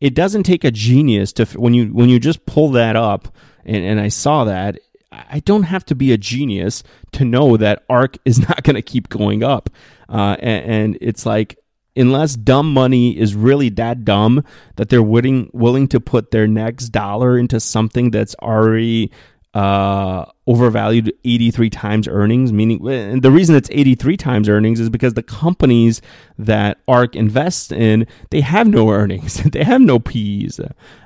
It 0.00 0.14
doesn't 0.14 0.42
take 0.42 0.64
a 0.64 0.70
genius 0.70 1.32
to 1.34 1.46
when 1.46 1.72
you 1.72 1.86
when 1.86 2.08
you 2.08 2.20
just 2.20 2.44
pull 2.46 2.70
that 2.72 2.94
up 2.94 3.28
and, 3.64 3.84
and 3.84 4.00
I 4.00 4.08
saw 4.08 4.44
that. 4.44 4.78
I 5.10 5.40
don't 5.40 5.62
have 5.62 5.84
to 5.86 5.94
be 5.94 6.12
a 6.12 6.18
genius 6.18 6.82
to 7.12 7.24
know 7.24 7.56
that 7.56 7.84
ARK 7.88 8.18
is 8.24 8.38
not 8.48 8.62
going 8.64 8.74
to 8.74 8.82
keep 8.82 9.08
going 9.08 9.42
up. 9.42 9.70
Uh, 10.08 10.36
and, 10.40 10.70
and, 10.70 10.98
it's 11.00 11.24
like, 11.24 11.56
unless 11.96 12.34
dumb 12.34 12.72
money 12.72 13.16
is 13.16 13.34
really 13.34 13.68
that 13.70 14.04
dumb 14.04 14.44
that 14.76 14.88
they're 14.88 15.02
willing, 15.02 15.48
willing 15.52 15.86
to 15.88 16.00
put 16.00 16.32
their 16.32 16.48
next 16.48 16.88
dollar 16.88 17.38
into 17.38 17.60
something 17.60 18.10
that's 18.10 18.34
already 18.42 19.12
uh, 19.54 20.24
overvalued 20.48 21.12
83 21.24 21.70
times 21.70 22.08
earnings. 22.08 22.52
Meaning, 22.52 22.86
and 22.88 23.22
the 23.22 23.30
reason 23.30 23.54
it's 23.54 23.70
83 23.70 24.16
times 24.16 24.48
earnings 24.48 24.80
is 24.80 24.90
because 24.90 25.14
the 25.14 25.22
companies 25.22 26.02
that 26.38 26.78
ARK 26.88 27.14
invests 27.14 27.70
in 27.70 28.06
they 28.30 28.40
have 28.40 28.66
no 28.66 28.90
earnings, 28.90 29.42
they 29.52 29.64
have 29.64 29.80
no 29.80 29.98
P's. 29.98 30.60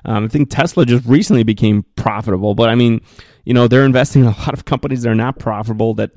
Um, 0.04 0.24
I 0.24 0.28
think 0.28 0.50
Tesla 0.50 0.86
just 0.86 1.06
recently 1.06 1.42
became 1.42 1.84
profitable, 1.96 2.54
but 2.54 2.70
I 2.70 2.74
mean, 2.74 3.02
you 3.44 3.54
know, 3.54 3.68
they're 3.68 3.84
investing 3.84 4.22
in 4.22 4.28
a 4.28 4.38
lot 4.38 4.54
of 4.54 4.64
companies 4.64 5.02
that 5.02 5.10
are 5.10 5.14
not 5.14 5.38
profitable 5.38 5.94
that 5.94 6.12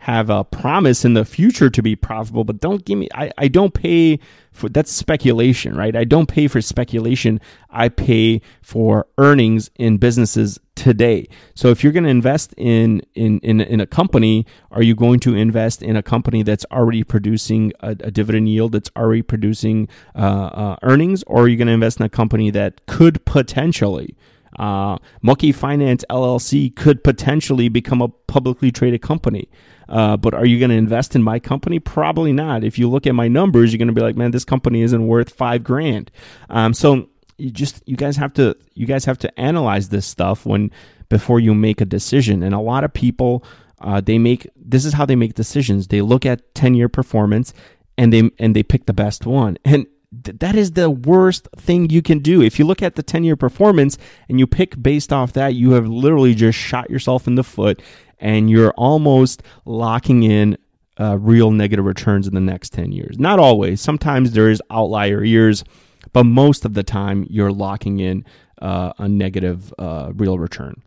have 0.00 0.30
a 0.30 0.42
promise 0.44 1.04
in 1.04 1.12
the 1.12 1.26
future 1.26 1.68
to 1.68 1.82
be 1.82 1.94
profitable, 1.94 2.42
but 2.42 2.58
don't 2.58 2.86
give 2.86 2.98
me, 2.98 3.06
I, 3.14 3.30
I 3.36 3.48
don't 3.48 3.74
pay 3.74 4.18
for, 4.50 4.70
that's 4.70 4.90
speculation, 4.90 5.76
right? 5.76 5.94
I 5.94 6.04
don't 6.04 6.26
pay 6.26 6.48
for 6.48 6.62
speculation. 6.62 7.38
I 7.68 7.90
pay 7.90 8.40
for 8.62 9.08
earnings 9.18 9.70
in 9.76 9.98
businesses 9.98 10.58
today. 10.80 11.28
So 11.54 11.68
if 11.68 11.84
you're 11.84 11.92
going 11.92 12.04
to 12.04 12.10
invest 12.10 12.54
in, 12.56 13.02
in 13.14 13.38
in 13.40 13.60
in 13.60 13.80
a 13.80 13.86
company, 13.86 14.46
are 14.70 14.82
you 14.82 14.94
going 14.94 15.20
to 15.20 15.34
invest 15.34 15.82
in 15.82 15.94
a 15.94 16.02
company 16.02 16.42
that's 16.42 16.64
already 16.72 17.04
producing 17.04 17.72
a, 17.80 17.90
a 17.90 18.10
dividend 18.10 18.48
yield, 18.48 18.72
that's 18.72 18.90
already 18.96 19.20
producing 19.20 19.88
uh, 20.14 20.18
uh, 20.18 20.76
earnings, 20.82 21.22
or 21.26 21.42
are 21.42 21.48
you 21.48 21.58
going 21.58 21.68
to 21.68 21.74
invest 21.74 22.00
in 22.00 22.06
a 22.06 22.08
company 22.08 22.50
that 22.50 22.86
could 22.86 23.22
potentially 23.26 24.16
uh, 24.58 24.96
Moki 25.20 25.52
Finance 25.52 26.02
LLC 26.10 26.74
could 26.74 27.04
potentially 27.04 27.68
become 27.68 28.00
a 28.00 28.08
publicly 28.08 28.72
traded 28.72 29.02
company. 29.02 29.48
Uh, 29.88 30.16
but 30.16 30.34
are 30.34 30.46
you 30.46 30.58
going 30.58 30.70
to 30.70 30.76
invest 30.76 31.14
in 31.14 31.22
my 31.22 31.38
company? 31.38 31.78
Probably 31.78 32.32
not. 32.32 32.64
If 32.64 32.78
you 32.78 32.88
look 32.88 33.06
at 33.06 33.14
my 33.14 33.28
numbers, 33.28 33.72
you're 33.72 33.78
going 33.78 33.88
to 33.88 33.94
be 33.94 34.00
like, 34.00 34.16
man, 34.16 34.30
this 34.30 34.44
company 34.44 34.82
isn't 34.82 35.06
worth 35.06 35.30
five 35.30 35.62
grand. 35.62 36.10
Um, 36.48 36.72
so 36.72 37.08
you 37.40 37.50
just 37.50 37.82
you 37.86 37.96
guys 37.96 38.16
have 38.16 38.32
to 38.34 38.56
you 38.74 38.86
guys 38.86 39.04
have 39.04 39.18
to 39.18 39.40
analyze 39.40 39.88
this 39.88 40.06
stuff 40.06 40.46
when 40.46 40.70
before 41.08 41.40
you 41.40 41.54
make 41.54 41.80
a 41.80 41.84
decision. 41.84 42.42
And 42.42 42.54
a 42.54 42.60
lot 42.60 42.84
of 42.84 42.92
people 42.92 43.44
uh, 43.80 44.00
they 44.00 44.18
make 44.18 44.48
this 44.56 44.84
is 44.84 44.92
how 44.92 45.06
they 45.06 45.16
make 45.16 45.34
decisions. 45.34 45.88
They 45.88 46.02
look 46.02 46.26
at 46.26 46.54
ten 46.54 46.74
year 46.74 46.88
performance 46.88 47.52
and 47.96 48.12
they 48.12 48.30
and 48.38 48.54
they 48.54 48.62
pick 48.62 48.86
the 48.86 48.92
best 48.92 49.26
one. 49.26 49.56
And 49.64 49.86
th- 50.24 50.38
that 50.38 50.56
is 50.56 50.72
the 50.72 50.90
worst 50.90 51.48
thing 51.56 51.90
you 51.90 52.02
can 52.02 52.20
do. 52.20 52.42
If 52.42 52.58
you 52.58 52.64
look 52.64 52.82
at 52.82 52.94
the 52.94 53.02
10 53.02 53.24
year 53.24 53.36
performance 53.36 53.98
and 54.28 54.38
you 54.38 54.46
pick 54.46 54.80
based 54.82 55.12
off 55.12 55.32
that, 55.34 55.54
you 55.54 55.72
have 55.72 55.86
literally 55.86 56.34
just 56.34 56.58
shot 56.58 56.90
yourself 56.90 57.26
in 57.26 57.34
the 57.34 57.44
foot 57.44 57.82
and 58.18 58.50
you're 58.50 58.72
almost 58.72 59.42
locking 59.64 60.22
in 60.22 60.58
uh, 60.98 61.16
real 61.18 61.50
negative 61.50 61.84
returns 61.84 62.26
in 62.26 62.34
the 62.34 62.40
next 62.40 62.72
10 62.72 62.92
years. 62.92 63.18
Not 63.18 63.38
always. 63.38 63.80
Sometimes 63.80 64.32
there 64.32 64.50
is 64.50 64.62
outlier 64.70 65.24
years, 65.24 65.64
but 66.12 66.24
most 66.24 66.64
of 66.64 66.74
the 66.74 66.82
time 66.82 67.26
you're 67.28 67.52
locking 67.52 68.00
in 68.00 68.24
uh, 68.60 68.92
a 68.98 69.08
negative 69.08 69.72
uh, 69.78 70.12
real 70.14 70.38
return. 70.38 70.82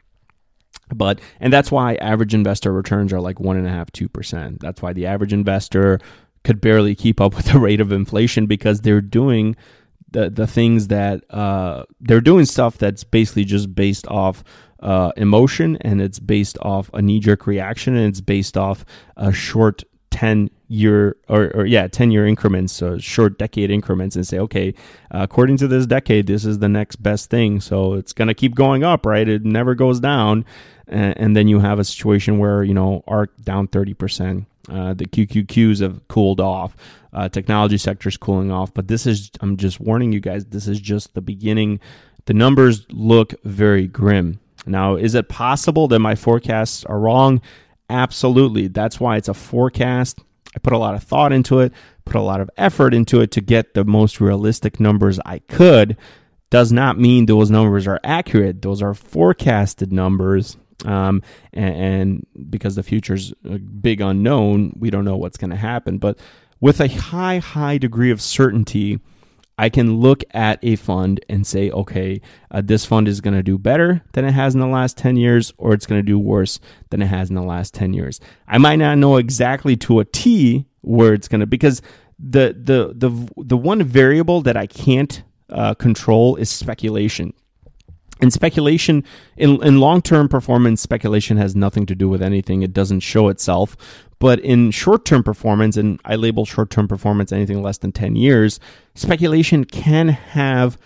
But 0.93 1.21
and 1.39 1.51
that's 1.51 1.71
why 1.71 1.95
average 1.95 2.33
investor 2.33 2.71
returns 2.71 3.13
are 3.13 3.21
like 3.21 3.39
one 3.39 3.57
and 3.57 3.67
a 3.67 3.69
half, 3.69 3.91
two 3.91 4.09
percent. 4.09 4.59
That's 4.59 4.81
why 4.81 4.93
the 4.93 5.05
average 5.05 5.33
investor 5.33 5.99
could 6.43 6.61
barely 6.61 6.93
keep 6.93 7.21
up 7.21 7.35
with 7.35 7.45
the 7.45 7.59
rate 7.67 7.81
of 7.81 7.91
inflation 7.91 8.45
because 8.45 8.81
they're 8.81 9.01
doing 9.01 9.55
the 10.11 10.29
the 10.29 10.47
things 10.47 10.87
that 10.87 11.23
uh, 11.33 11.83
they're 11.99 12.21
doing 12.21 12.45
stuff 12.45 12.77
that's 12.77 13.03
basically 13.03 13.43
just 13.43 13.73
based 13.73 14.07
off 14.07 14.43
uh, 14.79 15.11
emotion 15.17 15.77
and 15.81 16.01
it's 16.01 16.19
based 16.19 16.57
off 16.61 16.89
a 16.93 17.01
knee 17.01 17.19
jerk 17.19 17.47
reaction 17.47 17.95
and 17.95 18.07
it's 18.07 18.21
based 18.21 18.57
off 18.57 18.85
a 19.17 19.31
short 19.31 19.83
10 20.13 20.47
year 20.67 21.15
or, 21.27 21.51
or, 21.55 21.65
yeah 21.65 21.87
10 21.87 22.11
year 22.11 22.27
increments 22.27 22.71
so 22.71 22.99
short 22.99 23.39
decade 23.39 23.71
increments 23.71 24.15
and 24.15 24.27
say 24.27 24.37
okay 24.37 24.71
uh, 25.11 25.19
according 25.21 25.57
to 25.57 25.67
this 25.67 25.87
decade 25.87 26.27
this 26.27 26.45
is 26.45 26.59
the 26.59 26.69
next 26.69 26.97
best 26.97 27.31
thing 27.31 27.59
so 27.59 27.95
it's 27.95 28.13
going 28.13 28.27
to 28.27 28.33
keep 28.35 28.53
going 28.53 28.83
up 28.83 29.07
right 29.07 29.27
it 29.27 29.43
never 29.43 29.73
goes 29.73 29.99
down 29.99 30.45
and, 30.87 31.17
and, 31.17 31.35
then 31.35 31.47
you 31.47 31.59
have 31.59 31.79
a 31.79 31.83
situation 31.83 32.37
where 32.37 32.63
you 32.63 32.75
know 32.75 33.03
ARK 33.07 33.31
down 33.43 33.67
30% 33.67 34.45
uh, 34.69 34.93
the 34.93 35.05
QQQs 35.05 35.81
have 35.81 36.07
cooled 36.07 36.39
off. 36.39 36.75
Uh, 37.11 37.29
technology 37.29 37.77
sector 37.77 38.09
is 38.09 38.17
cooling 38.17 38.51
off, 38.51 38.73
but 38.73 38.87
this 38.87 39.05
is, 39.05 39.29
I'm 39.41 39.57
just 39.57 39.79
warning 39.79 40.13
you 40.13 40.19
guys, 40.19 40.45
this 40.45 40.67
is 40.67 40.79
just 40.79 41.13
the 41.13 41.21
beginning. 41.21 41.79
The 42.25 42.33
numbers 42.33 42.85
look 42.89 43.33
very 43.43 43.87
grim. 43.87 44.39
Now, 44.65 44.95
is 44.95 45.13
it 45.13 45.27
possible 45.27 45.87
that 45.89 45.99
my 45.99 46.15
forecasts 46.15 46.85
are 46.85 46.97
wrong? 46.97 47.41
Absolutely. 47.89 48.67
That's 48.67 48.99
why 48.99 49.17
it's 49.17 49.29
a 49.29 49.33
forecast. 49.33 50.19
I 50.55 50.59
put 50.59 50.73
a 50.73 50.77
lot 50.77 50.95
of 50.95 51.03
thought 51.03 51.33
into 51.33 51.59
it, 51.59 51.73
put 52.05 52.15
a 52.15 52.21
lot 52.21 52.41
of 52.41 52.49
effort 52.57 52.93
into 52.93 53.21
it 53.21 53.31
to 53.31 53.41
get 53.41 53.73
the 53.73 53.83
most 53.83 54.21
realistic 54.21 54.79
numbers 54.79 55.19
I 55.25 55.39
could. 55.39 55.97
Does 56.49 56.71
not 56.71 56.99
mean 56.99 57.25
those 57.25 57.49
numbers 57.49 57.87
are 57.87 57.99
accurate. 58.03 58.61
Those 58.61 58.81
are 58.83 58.93
forecasted 58.93 59.91
numbers 59.91 60.55
um, 60.85 61.21
and, 61.53 61.75
and, 61.75 62.27
because 62.49 62.75
the 62.75 62.83
future's 62.83 63.33
a 63.45 63.57
big 63.57 64.01
unknown, 64.01 64.73
we 64.77 64.89
don't 64.89 65.05
know 65.05 65.17
what's 65.17 65.37
going 65.37 65.51
to 65.51 65.55
happen. 65.55 65.97
But 65.97 66.19
with 66.59 66.79
a 66.81 66.87
high, 66.87 67.39
high 67.39 67.77
degree 67.77 68.11
of 68.11 68.21
certainty, 68.21 68.99
I 69.57 69.69
can 69.69 69.97
look 69.97 70.23
at 70.31 70.59
a 70.63 70.75
fund 70.75 71.23
and 71.29 71.45
say, 71.45 71.69
okay, 71.69 72.21
uh, 72.49 72.61
this 72.63 72.85
fund 72.85 73.07
is 73.07 73.21
going 73.21 73.35
to 73.35 73.43
do 73.43 73.57
better 73.57 74.03
than 74.13 74.25
it 74.25 74.31
has 74.31 74.55
in 74.55 74.59
the 74.59 74.67
last 74.67 74.97
10 74.97 75.15
years, 75.15 75.53
or 75.57 75.73
it's 75.73 75.85
going 75.85 75.99
to 75.99 76.05
do 76.05 76.17
worse 76.17 76.59
than 76.89 77.01
it 77.01 77.07
has 77.07 77.29
in 77.29 77.35
the 77.35 77.43
last 77.43 77.73
10 77.73 77.93
years. 77.93 78.19
I 78.47 78.57
might 78.57 78.77
not 78.77 78.97
know 78.97 79.17
exactly 79.17 79.75
to 79.77 79.99
a 79.99 80.05
T 80.05 80.65
where 80.81 81.13
it's 81.13 81.27
going 81.27 81.41
to, 81.41 81.47
because 81.47 81.81
the, 82.17 82.55
the, 82.59 82.93
the, 82.95 83.31
the 83.37 83.57
one 83.57 83.83
variable 83.83 84.41
that 84.41 84.57
I 84.57 84.65
can't 84.65 85.23
uh, 85.49 85.75
control 85.75 86.35
is 86.35 86.49
speculation. 86.49 87.33
And 88.21 88.31
speculation 88.31 89.03
in, 89.37 89.61
in 89.63 89.79
long 89.79 90.01
term 90.01 90.29
performance, 90.29 90.81
speculation 90.81 91.37
has 91.37 91.55
nothing 91.55 91.85
to 91.87 91.95
do 91.95 92.07
with 92.07 92.21
anything. 92.21 92.61
It 92.61 92.73
doesn't 92.73 93.01
show 93.01 93.27
itself. 93.27 93.75
But 94.23 94.39
in 94.39 94.71
short 94.71 95.03
term 95.03 95.21
performance, 95.21 95.75
and 95.75 95.99
I 96.05 96.15
label 96.15 96.45
short 96.45 96.69
term 96.69 96.87
performance 96.87 97.33
anything 97.33 97.61
less 97.61 97.79
than 97.79 97.91
10 97.91 98.15
years, 98.15 98.57
speculation 98.95 99.65
can 99.65 100.07
have 100.07 100.77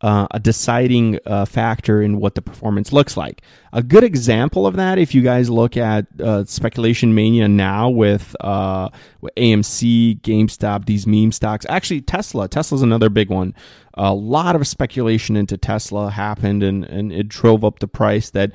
uh, 0.00 0.26
a 0.30 0.40
deciding 0.40 1.18
uh, 1.26 1.44
factor 1.44 2.00
in 2.00 2.16
what 2.16 2.36
the 2.36 2.40
performance 2.40 2.94
looks 2.94 3.14
like. 3.14 3.42
A 3.74 3.82
good 3.82 4.02
example 4.02 4.66
of 4.66 4.76
that, 4.76 4.98
if 4.98 5.14
you 5.14 5.20
guys 5.20 5.50
look 5.50 5.76
at 5.76 6.06
uh, 6.18 6.46
speculation 6.46 7.14
mania 7.14 7.48
now 7.48 7.90
with, 7.90 8.34
uh, 8.40 8.88
with 9.20 9.34
AMC, 9.34 10.22
GameStop, 10.22 10.86
these 10.86 11.06
meme 11.06 11.32
stocks, 11.32 11.66
actually 11.68 12.00
Tesla. 12.00 12.48
Tesla's 12.48 12.80
another 12.80 13.10
big 13.10 13.28
one. 13.28 13.52
A 13.92 14.14
lot 14.14 14.56
of 14.56 14.66
speculation 14.66 15.36
into 15.36 15.58
Tesla 15.58 16.10
happened, 16.10 16.62
and, 16.62 16.82
and 16.86 17.12
it 17.12 17.28
drove 17.28 17.62
up 17.62 17.80
the 17.80 17.88
price 17.88 18.30
that 18.30 18.52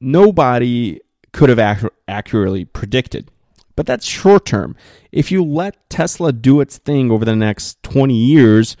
nobody 0.00 0.98
could 1.32 1.50
have 1.50 1.60
ac- 1.60 1.94
accurately 2.08 2.64
predicted. 2.64 3.30
But 3.76 3.86
that's 3.86 4.06
short 4.06 4.46
term. 4.46 4.76
If 5.12 5.30
you 5.30 5.44
let 5.44 5.88
Tesla 5.90 6.32
do 6.32 6.60
its 6.60 6.78
thing 6.78 7.10
over 7.10 7.24
the 7.24 7.36
next 7.36 7.82
20 7.82 8.14
years, 8.14 8.76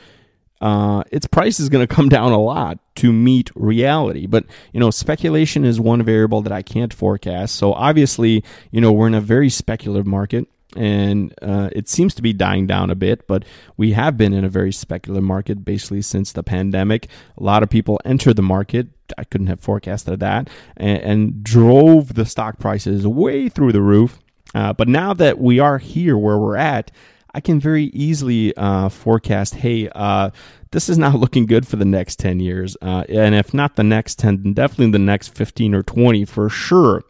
uh, 0.60 1.04
its 1.12 1.26
price 1.26 1.60
is 1.60 1.68
going 1.68 1.86
to 1.86 1.94
come 1.94 2.08
down 2.08 2.32
a 2.32 2.40
lot 2.40 2.78
to 2.96 3.12
meet 3.12 3.50
reality. 3.54 4.26
But, 4.26 4.46
you 4.72 4.80
know, 4.80 4.90
speculation 4.90 5.64
is 5.64 5.78
one 5.78 6.02
variable 6.02 6.42
that 6.42 6.52
I 6.52 6.62
can't 6.62 6.92
forecast. 6.92 7.56
So 7.56 7.72
obviously, 7.74 8.42
you 8.70 8.80
know, 8.80 8.90
we're 8.90 9.06
in 9.06 9.14
a 9.14 9.20
very 9.20 9.50
speculative 9.50 10.06
market 10.06 10.48
and 10.76 11.32
uh, 11.42 11.70
it 11.72 11.88
seems 11.88 12.14
to 12.14 12.22
be 12.22 12.32
dying 12.32 12.66
down 12.66 12.90
a 12.90 12.94
bit, 12.94 13.26
but 13.26 13.44
we 13.76 13.92
have 13.92 14.16
been 14.16 14.32
in 14.32 14.44
a 14.44 14.48
very 14.48 14.72
speculative 14.72 15.24
market 15.24 15.64
basically 15.64 16.02
since 16.02 16.32
the 16.32 16.42
pandemic. 16.42 17.08
A 17.38 17.42
lot 17.42 17.62
of 17.62 17.70
people 17.70 18.00
entered 18.04 18.36
the 18.36 18.42
market. 18.42 18.88
I 19.16 19.24
couldn't 19.24 19.46
have 19.46 19.60
forecasted 19.60 20.20
that 20.20 20.50
and, 20.76 20.98
and 21.02 21.44
drove 21.44 22.14
the 22.14 22.26
stock 22.26 22.58
prices 22.58 23.06
way 23.06 23.48
through 23.48 23.72
the 23.72 23.82
roof. 23.82 24.18
Uh, 24.56 24.72
but 24.72 24.88
now 24.88 25.12
that 25.12 25.38
we 25.38 25.58
are 25.58 25.76
here 25.76 26.16
where 26.16 26.38
we're 26.38 26.56
at, 26.56 26.90
I 27.34 27.40
can 27.40 27.60
very 27.60 27.84
easily 27.86 28.56
uh, 28.56 28.88
forecast, 28.88 29.56
hey, 29.56 29.90
uh, 29.94 30.30
this 30.70 30.88
is 30.88 30.96
not 30.96 31.14
looking 31.20 31.44
good 31.44 31.68
for 31.68 31.76
the 31.76 31.84
next 31.84 32.18
10 32.18 32.40
years. 32.40 32.74
Uh, 32.80 33.04
and 33.10 33.34
if 33.34 33.52
not 33.52 33.76
the 33.76 33.84
next 33.84 34.18
10, 34.18 34.42
then 34.42 34.54
definitely 34.54 34.92
the 34.92 34.98
next 34.98 35.34
15 35.34 35.74
or 35.74 35.82
20 35.82 36.24
for 36.24 36.48
sure. 36.48 37.02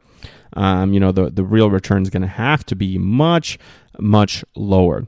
Um, 0.55 0.93
you 0.93 0.99
know, 0.99 1.13
the, 1.13 1.31
the 1.31 1.45
real 1.45 1.71
return 1.71 2.03
is 2.03 2.11
going 2.11 2.23
to 2.23 2.27
have 2.27 2.67
to 2.67 2.75
be 2.75 2.99
much, 2.99 3.61
much 3.97 4.45
lower. 4.57 5.07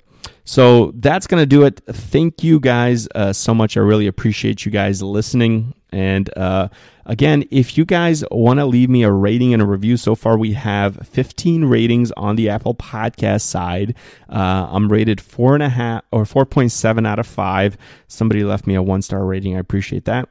So 0.48 0.92
that's 0.94 1.26
going 1.26 1.42
to 1.42 1.46
do 1.46 1.64
it. 1.64 1.82
Thank 1.84 2.42
you 2.42 2.58
guys 2.58 3.06
uh, 3.14 3.34
so 3.34 3.52
much. 3.52 3.76
I 3.76 3.80
really 3.80 4.06
appreciate 4.06 4.64
you 4.64 4.72
guys 4.72 5.02
listening. 5.02 5.74
And 5.92 6.30
uh, 6.38 6.68
again, 7.04 7.44
if 7.50 7.76
you 7.76 7.84
guys 7.84 8.24
want 8.30 8.58
to 8.58 8.64
leave 8.64 8.88
me 8.88 9.02
a 9.02 9.12
rating 9.12 9.52
and 9.52 9.60
a 9.60 9.66
review, 9.66 9.98
so 9.98 10.14
far 10.14 10.38
we 10.38 10.54
have 10.54 11.06
15 11.06 11.66
ratings 11.66 12.12
on 12.12 12.36
the 12.36 12.48
Apple 12.48 12.74
Podcast 12.74 13.42
side. 13.42 13.94
Uh, 14.26 14.68
I'm 14.70 14.90
rated 14.90 15.20
four 15.20 15.52
and 15.52 15.62
a 15.62 15.68
half 15.68 16.04
or 16.12 16.24
4.7 16.24 17.06
out 17.06 17.18
of 17.18 17.26
five. 17.26 17.76
Somebody 18.06 18.42
left 18.42 18.66
me 18.66 18.74
a 18.74 18.80
one 18.82 19.02
star 19.02 19.26
rating. 19.26 19.54
I 19.54 19.58
appreciate 19.58 20.06
that. 20.06 20.30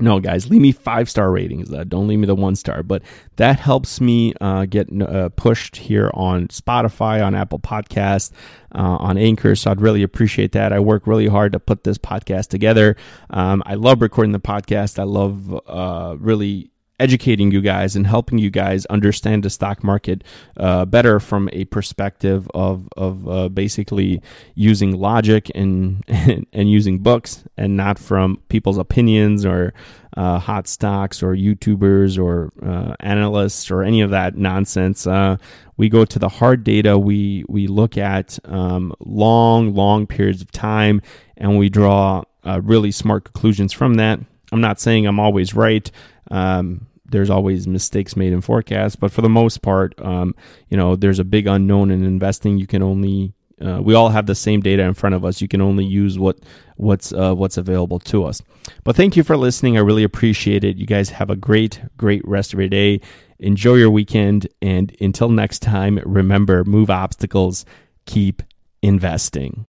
No, 0.00 0.20
guys, 0.20 0.48
leave 0.48 0.62
me 0.62 0.72
five 0.72 1.08
star 1.08 1.30
ratings. 1.30 1.72
Uh, 1.72 1.84
don't 1.84 2.08
leave 2.08 2.18
me 2.18 2.26
the 2.26 2.34
one 2.34 2.56
star, 2.56 2.82
but 2.82 3.02
that 3.36 3.60
helps 3.60 4.00
me 4.00 4.32
uh, 4.40 4.64
get 4.64 4.88
uh, 5.00 5.28
pushed 5.30 5.76
here 5.76 6.10
on 6.14 6.48
Spotify, 6.48 7.24
on 7.24 7.34
Apple 7.34 7.58
Podcast, 7.58 8.32
uh, 8.74 8.78
on 8.78 9.18
Anchor. 9.18 9.54
So 9.54 9.70
I'd 9.70 9.80
really 9.80 10.02
appreciate 10.02 10.52
that. 10.52 10.72
I 10.72 10.80
work 10.80 11.06
really 11.06 11.28
hard 11.28 11.52
to 11.52 11.60
put 11.60 11.84
this 11.84 11.98
podcast 11.98 12.48
together. 12.48 12.96
Um, 13.30 13.62
I 13.66 13.74
love 13.74 14.00
recording 14.00 14.32
the 14.32 14.40
podcast. 14.40 14.98
I 14.98 15.04
love 15.04 15.60
uh, 15.68 16.16
really 16.18 16.71
educating 17.02 17.50
you 17.50 17.60
guys 17.60 17.96
and 17.96 18.06
helping 18.06 18.38
you 18.38 18.48
guys 18.48 18.86
understand 18.86 19.42
the 19.42 19.50
stock 19.50 19.82
market 19.82 20.22
uh, 20.56 20.84
better 20.84 21.18
from 21.18 21.50
a 21.52 21.64
perspective 21.66 22.48
of 22.54 22.88
of 22.96 23.28
uh, 23.28 23.48
basically 23.48 24.22
using 24.54 24.96
logic 24.96 25.50
and, 25.54 26.04
and, 26.52 26.70
using 26.70 26.98
books 27.00 27.42
and 27.56 27.76
not 27.76 27.98
from 27.98 28.40
people's 28.48 28.78
opinions 28.78 29.44
or 29.44 29.74
uh, 30.16 30.38
hot 30.38 30.68
stocks 30.68 31.22
or 31.22 31.34
YouTubers 31.34 32.22
or 32.22 32.52
uh, 32.64 32.94
analysts 33.00 33.70
or 33.70 33.82
any 33.82 34.00
of 34.00 34.10
that 34.10 34.36
nonsense. 34.36 35.06
Uh, 35.06 35.36
we 35.76 35.88
go 35.88 36.04
to 36.04 36.18
the 36.18 36.28
hard 36.28 36.62
data. 36.62 36.96
We 36.96 37.44
we 37.48 37.66
look 37.66 37.98
at 37.98 38.38
um, 38.44 38.94
long 39.00 39.74
long 39.74 40.06
periods 40.06 40.40
of 40.40 40.52
time 40.52 41.02
and 41.36 41.58
we 41.58 41.68
draw 41.68 42.22
uh, 42.46 42.60
really 42.62 42.92
smart 42.92 43.24
conclusions 43.24 43.72
from 43.72 43.94
that. 43.94 44.20
I'm 44.52 44.60
not 44.60 44.78
saying 44.78 45.06
I'm 45.06 45.18
always 45.18 45.54
right. 45.54 45.90
Um, 46.30 46.86
there's 47.12 47.30
always 47.30 47.68
mistakes 47.68 48.16
made 48.16 48.32
in 48.32 48.40
forecasts, 48.40 48.96
but 48.96 49.12
for 49.12 49.22
the 49.22 49.28
most 49.28 49.62
part, 49.62 49.94
um, 50.00 50.34
you 50.68 50.76
know, 50.76 50.96
there's 50.96 51.18
a 51.18 51.24
big 51.24 51.46
unknown 51.46 51.90
in 51.90 52.02
investing. 52.04 52.58
You 52.58 52.66
can 52.66 52.82
only 52.82 53.34
uh, 53.62 53.80
we 53.80 53.94
all 53.94 54.08
have 54.08 54.26
the 54.26 54.34
same 54.34 54.60
data 54.60 54.82
in 54.82 54.94
front 54.94 55.14
of 55.14 55.24
us. 55.24 55.40
You 55.40 55.48
can 55.48 55.60
only 55.60 55.84
use 55.84 56.18
what 56.18 56.38
what's 56.76 57.12
uh, 57.12 57.34
what's 57.34 57.56
available 57.56 58.00
to 58.00 58.24
us. 58.24 58.42
But 58.84 58.96
thank 58.96 59.16
you 59.16 59.22
for 59.22 59.36
listening. 59.36 59.76
I 59.76 59.80
really 59.80 60.02
appreciate 60.02 60.64
it. 60.64 60.76
You 60.76 60.86
guys 60.86 61.10
have 61.10 61.30
a 61.30 61.36
great 61.36 61.80
great 61.96 62.26
rest 62.26 62.52
of 62.52 62.58
your 62.58 62.68
day. 62.68 63.00
Enjoy 63.38 63.74
your 63.74 63.90
weekend, 63.90 64.48
and 64.60 64.94
until 65.00 65.28
next 65.28 65.60
time, 65.60 66.00
remember: 66.04 66.64
move 66.64 66.90
obstacles, 66.90 67.64
keep 68.06 68.42
investing. 68.82 69.66